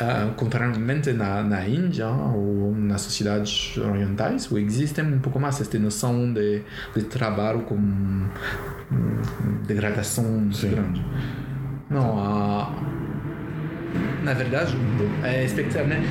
[0.00, 6.32] Ah, contrariamente na, na Índia ou nas sociedades orientais, existe um pouco mais esta noção
[6.32, 6.62] de,
[6.94, 8.28] de trabalho com hum,
[9.66, 10.70] degradação Sim.
[10.70, 11.04] grande.
[11.90, 12.72] Não, a,
[14.22, 14.76] na verdade,
[15.24, 16.06] é especialmente,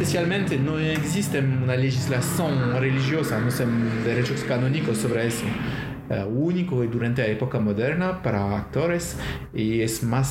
[0.00, 2.48] especialmente não existe uma legislação
[2.80, 3.66] religiosa, não tem
[4.02, 5.44] direitos canônicos sobre isso.
[6.08, 9.16] É, O único é durante a época moderna para atores
[9.54, 10.26] e é mais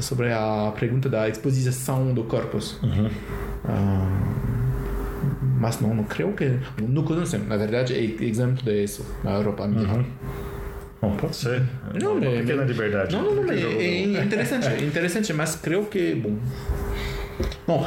[0.00, 2.80] sobre a pergunta da exposição do corpos.
[3.64, 4.08] Ah,
[5.60, 7.38] mas não, não creio que não conheço.
[7.38, 10.02] Na verdade, é exemplo disso na Europa medieval.
[11.00, 11.62] Bom, pode ser.
[12.02, 13.14] Não, uma é- pequena liberdade.
[13.14, 16.36] Não, não, não, é, é interessante, é interessante, mas creio que, bom...
[17.68, 17.86] Bom,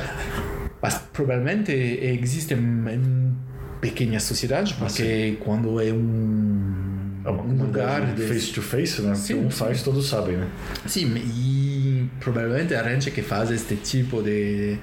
[1.13, 3.33] provavelmente existe em
[3.79, 8.23] pequenas sociedades, porque quando é um, É um lugar de...
[8.27, 9.15] face to face, né?
[9.15, 10.47] Sim, um faz, todos sabem, né?
[10.87, 14.77] Sim, e provavelmente a gente que faz este tipo de,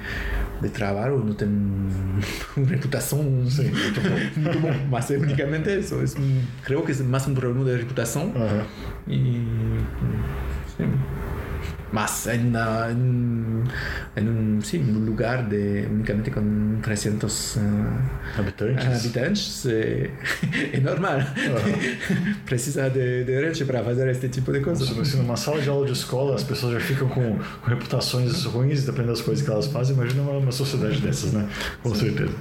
[0.61, 1.49] de trabalho não tem
[2.57, 4.19] uma reputação Sim, muito bom.
[4.41, 5.95] muito bom, mas é unicamente isso.
[5.95, 8.65] É um- creio que é mais um problema de reputação Aham.
[9.09, 9.41] E.
[10.77, 10.93] Sim.
[11.91, 12.53] Mas em,
[14.17, 18.87] em, em um, sim, um lugar de unicamente com 300 ah, Habitantes.
[18.87, 20.11] habitantes é,
[20.73, 21.19] é normal.
[22.45, 24.85] Precisa de, de gente para fazer este tipo de coisa.
[24.85, 28.85] Se, numa sala de aula de escola as pessoas já ficam com, com reputações ruins,
[28.85, 31.49] dependendo das coisas que elas fazem, imagina uma, uma sociedade dessas, né?
[31.83, 32.35] Com certeza.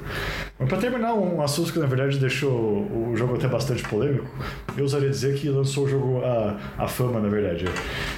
[0.59, 4.28] Mas para terminar, um assunto que na verdade deixou o jogo até bastante polêmico,
[4.75, 7.65] eu usaria dizer que lançou o jogo a, a fama, na verdade.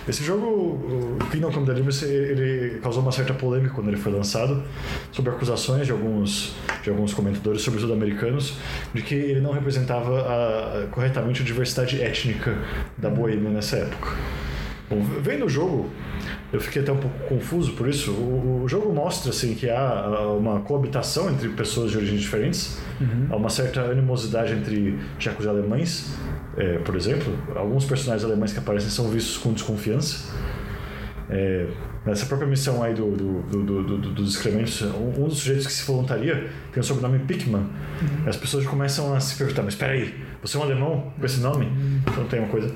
[0.07, 4.64] Esse jogo, o Kingdom Come Deliverance, ele causou uma certa polêmica quando ele foi lançado,
[5.12, 8.56] sobre acusações de alguns, de alguns comentadores, sobretudo americanos,
[8.93, 12.58] de que ele não representava a, corretamente a diversidade étnica
[12.97, 14.16] da Boêmia nessa época.
[14.89, 15.88] Bom, vendo o jogo,
[16.52, 18.12] eu fiquei até um pouco confuso por isso.
[18.12, 23.28] O, o jogo mostra assim que há uma coabitação entre pessoas de origens diferentes, uhum.
[23.30, 26.12] há uma certa animosidade entre tchecos e alemães,
[26.58, 27.32] é, por exemplo.
[27.56, 30.34] Alguns personagens alemães que aparecem são vistos com desconfiança.
[31.30, 31.67] É,
[32.05, 35.73] nessa própria missão aí do, do, do, do dos excrementos, um, um, dos sujeitos que
[35.73, 37.61] se voluntaria tem o sobrenome Pickman.
[37.61, 38.27] Uhum.
[38.27, 41.39] As pessoas começam a se perguntar: mas espera aí, você é um alemão com esse
[41.39, 41.67] nome?
[42.07, 42.73] Então tem uma coisa.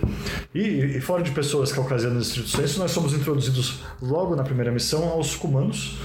[0.53, 5.35] E, e fora de pessoas caucasianas estrito nós somos introduzidos logo na primeira missão aos
[5.35, 5.99] cumanos,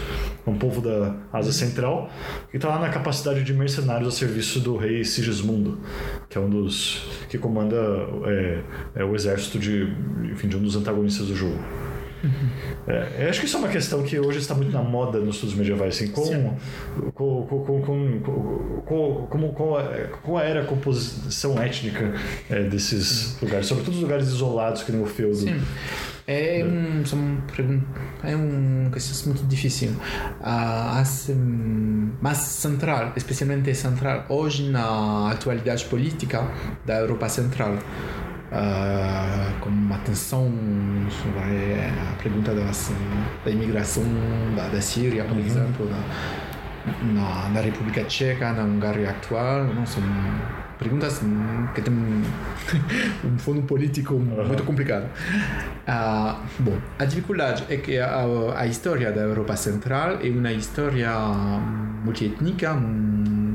[0.47, 2.11] um povo da Ásia Central,
[2.51, 5.79] que está lá na capacidade de mercenários a serviço do rei Sigismundo,
[6.29, 7.77] que é um dos que comanda
[8.27, 8.63] é,
[8.95, 9.93] é o exército de,
[10.33, 11.59] enfim, de um dos antagonistas do jogo.
[12.87, 15.37] É, eu acho que isso é uma questão que hoje está muito na moda nos
[15.37, 16.57] estudos medievais, assim, com,
[17.15, 19.53] com, com, com, com,
[20.23, 22.15] com, a era a composição étnica
[22.49, 25.37] é, desses lugares, sobretudo os lugares isolados que nem o feudo.
[25.37, 25.61] Sim.
[26.31, 27.03] É um,
[28.23, 29.93] é um questão muito difícil.
[30.43, 30.99] Uh,
[32.21, 36.47] mas central, especialmente central, hoje na atualidade política
[36.85, 37.79] da Europa Central
[38.53, 40.53] uh, com uma atenção
[41.23, 42.93] sobre a pergunta das,
[43.45, 44.05] da imigração
[44.57, 45.45] da, da Síria, por uhum.
[45.45, 50.03] exemplo, na, na, na, República Tcheca, na Hungria atual, não são
[50.79, 51.21] perguntas
[51.75, 51.95] que têm
[53.25, 54.47] um fundo político uhum.
[54.47, 55.09] muito complicado.
[55.87, 58.25] Uh, bom, a dificuldade é que a,
[58.57, 61.11] a história da Europa Central é uma história
[62.05, 62.75] multiétnica,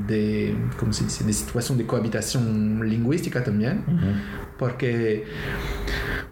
[0.07, 2.41] de, como se diz, de situação de coabitação
[2.83, 3.83] linguística também.
[3.87, 5.25] Uhum porque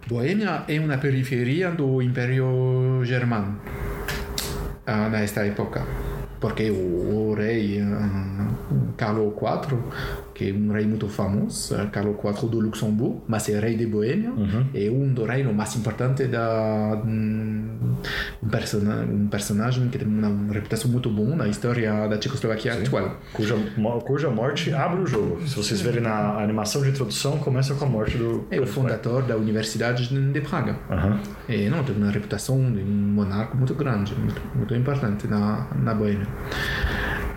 [0.07, 3.59] Boêmia é uma periferia do Império Germano
[4.87, 5.85] uh, nesta época
[6.39, 9.77] porque o, o rei uh, Carlos IV
[10.41, 14.31] que é um rei muito famoso, Carlos IV do Luxemburgo, mas é rei de Boêmia,
[14.31, 14.65] uhum.
[14.73, 17.93] é um dos reinos mais importantes da um,
[18.49, 22.81] persona, um personagem que tem uma reputação muito boa na história da Tchecoslovaquia Sim.
[22.81, 23.17] atual.
[23.33, 23.55] Cuja,
[24.03, 25.47] cuja morte abre o jogo.
[25.47, 28.47] Se vocês verem na animação de introdução, começa com a morte do.
[28.49, 30.75] É o fundador da Universidade de Praga.
[30.89, 31.19] Uhum.
[31.47, 35.93] E não, tem uma reputação de um monarca muito grande, muito, muito importante na, na
[35.93, 36.27] Boêmia.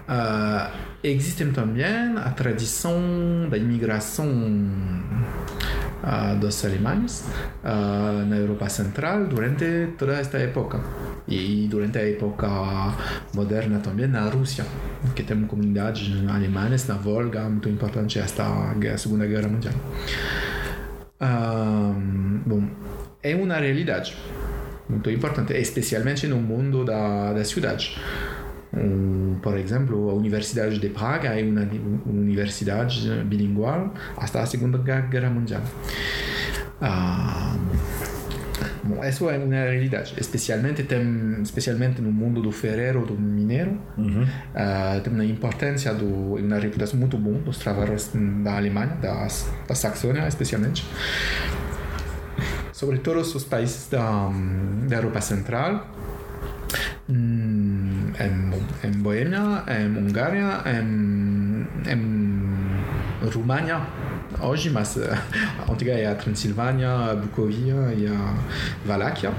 [0.07, 0.71] Uh,
[1.03, 4.27] existe também a tradição da imigração
[6.03, 7.25] uh, dos alemães
[7.65, 10.81] uh, na Europa Central durante toda esta época.
[11.27, 12.47] E durante a época
[13.35, 14.67] moderna também na Rússia
[15.17, 19.75] que tem comunidades alemãs na Volga muito importante esta a Segunda Guerra Mundial.
[22.45, 22.69] Bom
[23.23, 24.15] é uma realidade
[24.87, 27.99] muito importante especialmente no mundo da, da cidade
[29.43, 31.69] por exemplo, a Universidade de Praga é uma
[32.07, 35.63] universidade bilingual até a Segunda Guerra Mundial.
[36.81, 37.57] Ah,
[38.83, 44.23] bom, essa é uma realidade, especialmente tem, especialmente no mundo do ferreiro, do mineiro, uhum.
[44.23, 48.11] uh, tem uma importância do, uma reputação muito boa dos trabalhadores
[48.43, 49.27] da Alemanha, da,
[49.67, 50.85] da Saxônia, especialmente.
[52.73, 54.31] Sobre todos os países da,
[54.89, 55.89] da Europa Central,
[58.19, 58.53] en,
[58.83, 62.25] en Bohemia, en Hungária, en, en
[63.33, 63.81] Rumânia,
[64.41, 68.35] hoje, mas a antiga é a Transilvânia, a Bucovia e a
[68.85, 69.33] Valáquia.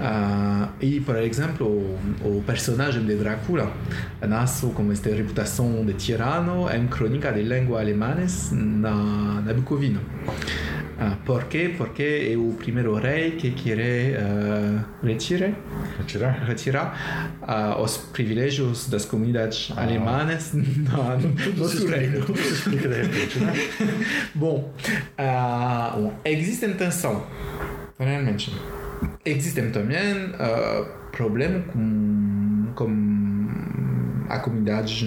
[0.00, 3.72] Uh, e, por exemplo, o, o, personagem de Drácula
[4.20, 10.00] nasce com esta reputação de tirano em crônica de língua alemães na, na Bucovina.
[10.98, 11.74] Ah, por quê?
[11.76, 13.78] Porque é o primeiro rei que quer
[14.16, 15.52] uh, retirar,
[15.98, 19.82] retirar, retirar uh, os privilégios das comunidades ah.
[19.82, 20.64] alemãs no,
[21.56, 22.24] no seu reino.
[22.24, 23.52] Tudo se explica de repente, né?
[24.34, 24.72] bom,
[25.18, 27.26] uh, existe tensão,
[27.98, 28.52] realmente.
[29.24, 35.06] Existem também uh, problemas com, com a comunidade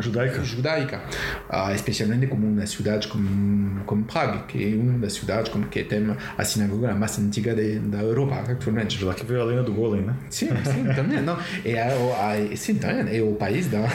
[0.00, 1.02] judaica, judaica
[1.50, 5.84] uh, especialmente como uma cidade como, como Praga, que é uma das cidades como que
[5.84, 9.02] tem a sinagoga mais antiga de, da Europa atualmente.
[9.04, 10.14] Lá que veio a lenda do Golem, né?
[10.30, 11.20] Sim, sim, também.
[11.22, 13.86] Não, é, a, a, sim, também, é o país da,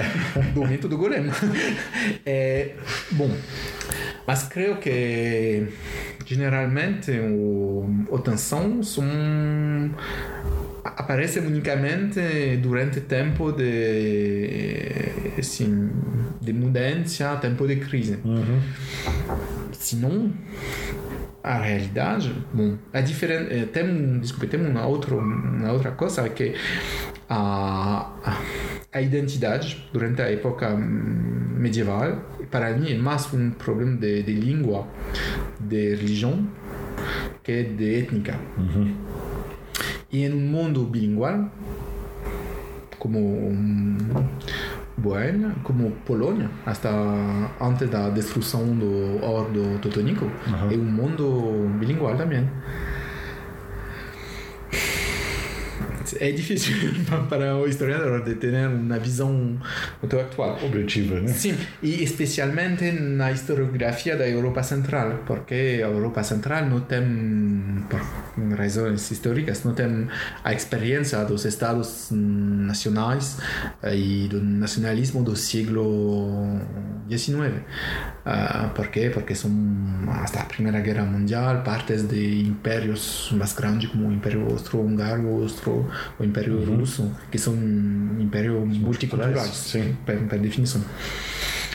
[0.54, 1.24] do mito do Golem.
[2.24, 2.74] É,
[3.12, 3.30] bom,
[4.26, 5.68] mas creio que
[6.24, 9.04] generalmente o, a tensão são
[10.84, 15.90] aparece unicamente durante tempo de assim,
[16.40, 18.18] de mudança, tempo de crise.
[18.24, 18.60] Uhum.
[19.72, 20.32] Senão,
[21.42, 23.66] a realidade, bom, é diferente.
[23.66, 26.54] Tem, desculpe, tem uma outra, uma outra coisa que
[27.28, 28.36] a,
[28.92, 34.86] a identidade durante a época medieval, para mim, é mais um problema de, de língua,
[35.58, 36.46] de religião,
[37.42, 38.38] que de étnica.
[38.58, 38.94] Uhum.
[40.12, 41.48] E em um mundo bilingual,
[42.98, 43.50] como
[44.96, 46.88] Boêmia, como Polônia, até
[47.60, 50.70] antes da destruição do Ordo Teutônico, Uhum.
[50.70, 52.46] é um mundo bilingual também.
[56.22, 56.72] É difícil
[57.28, 59.58] para o historiador de ter uma visão
[60.00, 60.56] muito atual.
[60.64, 61.26] Objetiva, né?
[61.26, 68.00] Sim, e especialmente na historiografia da Europa Central, porque a Europa Central não tem, por
[68.56, 70.06] razões históricas, não tem
[70.44, 73.38] a experiência dos estados nacionais
[73.92, 76.60] e do nacionalismo do século
[77.10, 77.62] XIX.
[78.24, 79.10] Uh, por quê?
[79.12, 79.50] Porque são,
[80.08, 85.90] até a Primeira Guerra Mundial, partes de impérios mais grandes como o Império Austro-Húngaro, Austro,
[86.18, 86.76] o Império Uhum.
[86.78, 87.54] Russo, que são
[88.18, 89.96] impérios multiculturais, Sim.
[90.06, 90.82] per, per definição.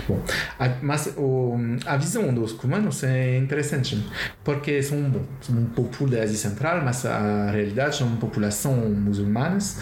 [0.07, 0.21] Bom,
[0.59, 4.05] a, mas o, a visão dos cubanos é interessante,
[4.43, 5.11] porque são,
[5.41, 9.81] são um povo da Ásia Central, mas a realidade são população muçulmanas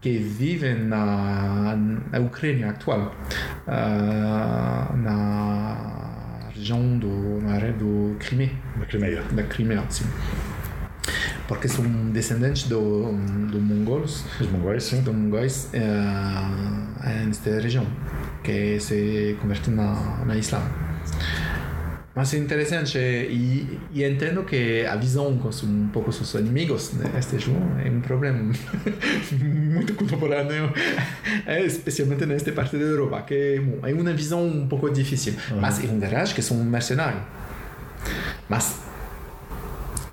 [0.00, 1.76] que vivem na,
[2.10, 3.14] na Ucrânia atual,
[3.68, 9.22] ah, na região do, na área do Crimea, Na Crimeia.
[9.30, 10.04] da Crimea, sim.
[11.52, 13.12] Porque são descendentes do,
[13.50, 15.02] do mongols, Os mongóis, sim.
[15.02, 17.86] dos mongóis eh, nesta região,
[18.42, 20.62] que se convertem na, na Islã.
[22.14, 27.38] Mas é interessante e, e entendo que a visão com um pouco seus inimigos neste
[27.38, 28.38] jogo é um problema
[29.30, 30.72] muito contemporâneo,
[31.44, 35.34] é, especialmente nesta parte da Europa, que bom, é uma visão um pouco difícil.
[35.60, 37.22] Mas é verdade que são mercenários.
[38.48, 38.91] Mas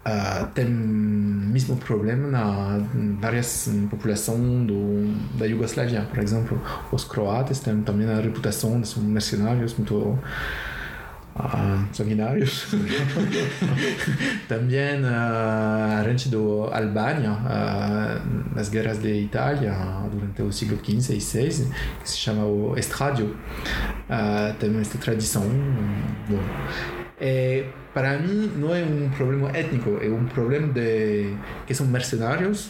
[0.10, 2.80] ah, tem mesmo problema na
[3.20, 6.02] várias populações do, da Iugoslávia.
[6.02, 6.60] Por exemplo,
[6.92, 10.18] os croatas têm também a reputação de ser mercenários muito
[11.36, 12.68] ah, sanguinários.
[14.50, 18.22] também ah, a gente do Albânia, ah,
[18.56, 19.74] nas guerras de Itália
[20.12, 23.36] durante o século XV e XVI, que se chama o Estradio,
[24.10, 25.44] ah, tem esta tradição.
[26.28, 31.34] Bom, é, para mim não é um problema étnico, é um problema de
[31.68, 32.70] que são mercenários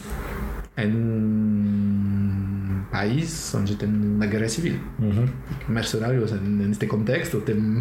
[0.76, 4.78] em um país onde tem uma guerra civil.
[5.68, 7.78] Mercenários neste contexto têm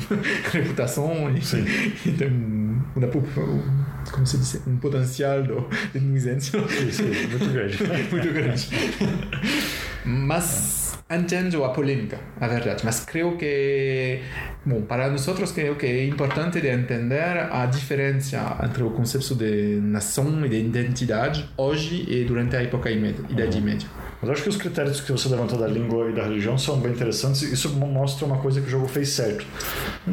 [0.52, 1.42] reputação e,
[2.96, 3.24] uma, po-
[4.12, 5.54] como se um potencial de,
[6.00, 6.00] de.
[7.32, 7.78] Muito grande.
[8.34, 8.70] grande.
[10.06, 10.79] Mas
[11.12, 12.84] entendo a polêmica, a verdade.
[12.86, 14.20] Mas creio que,
[14.66, 19.36] bom, para nós outros, creio que é importante de entender a diferença entre o conceito
[19.36, 23.88] de nação e de identidade hoje e durante a época Idade Média.
[24.22, 26.92] Mas acho que os critérios que você levantou da língua e da religião são bem
[26.92, 27.42] interessantes.
[27.42, 29.46] Isso mo- mostra uma coisa que o jogo fez certo.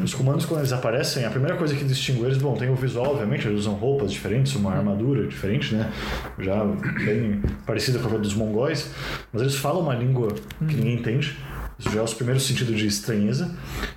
[0.01, 3.07] Os comandos, quando eles aparecem, a primeira coisa que distingue eles, bom, tem o visual,
[3.11, 5.91] obviamente, eles usam roupas diferentes, uma armadura diferente, né?
[6.39, 8.89] Já bem parecida com a dos mongóis.
[9.33, 10.29] Mas eles falam uma língua
[10.67, 11.37] que ninguém entende.
[11.77, 13.53] Isso já é o primeiro sentido de estranheza.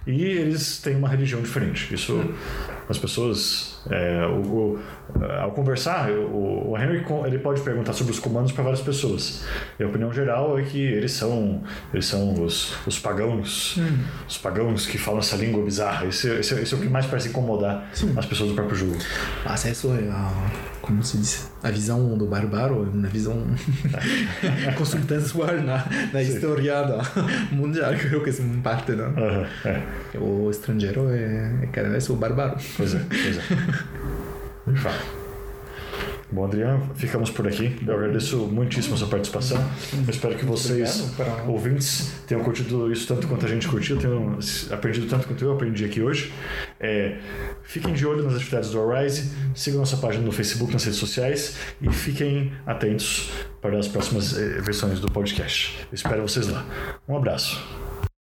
[0.06, 1.94] E eles têm uma religião diferente.
[1.94, 2.20] Isso,
[2.90, 4.80] as pessoas, é, o, o-
[5.40, 9.44] ao conversar, o, o Henry ele pode perguntar sobre os comandos para várias pessoas.
[9.78, 11.62] E a opinião geral é que eles são,
[11.92, 13.78] eles são os, os pagãos,
[14.28, 16.06] os pagãos que falam essa língua bizarra.
[16.06, 18.96] Esse, esse, esse é o que mais parece incomodar as pessoas do próprio jogo.
[19.44, 23.46] Mas isso é como se diz, a visão do bárbaro, é uma visão
[24.76, 27.00] consultançual na, na história da
[27.52, 28.92] mundial, creio que é uma parte.
[28.92, 32.56] Aham, é, O estrangeiro é, é cada vez o bárbaro.
[32.76, 33.42] pois é, pois é.
[34.72, 35.19] De fato.
[36.32, 37.76] Bom, Adriano, ficamos por aqui.
[37.84, 39.58] Eu agradeço muitíssimo a sua participação.
[39.92, 41.12] Eu espero que vocês,
[41.48, 44.38] ouvintes, tenham curtido isso tanto quanto a gente curtiu, tenham
[44.70, 46.32] aprendido tanto quanto eu aprendi aqui hoje.
[46.78, 47.18] É,
[47.64, 51.56] fiquem de olho nas atividades do Arise, sigam nossa página no Facebook, nas redes sociais
[51.82, 55.76] e fiquem atentos para as próximas eh, versões do podcast.
[55.90, 56.64] Eu espero vocês lá.
[57.08, 57.89] Um abraço.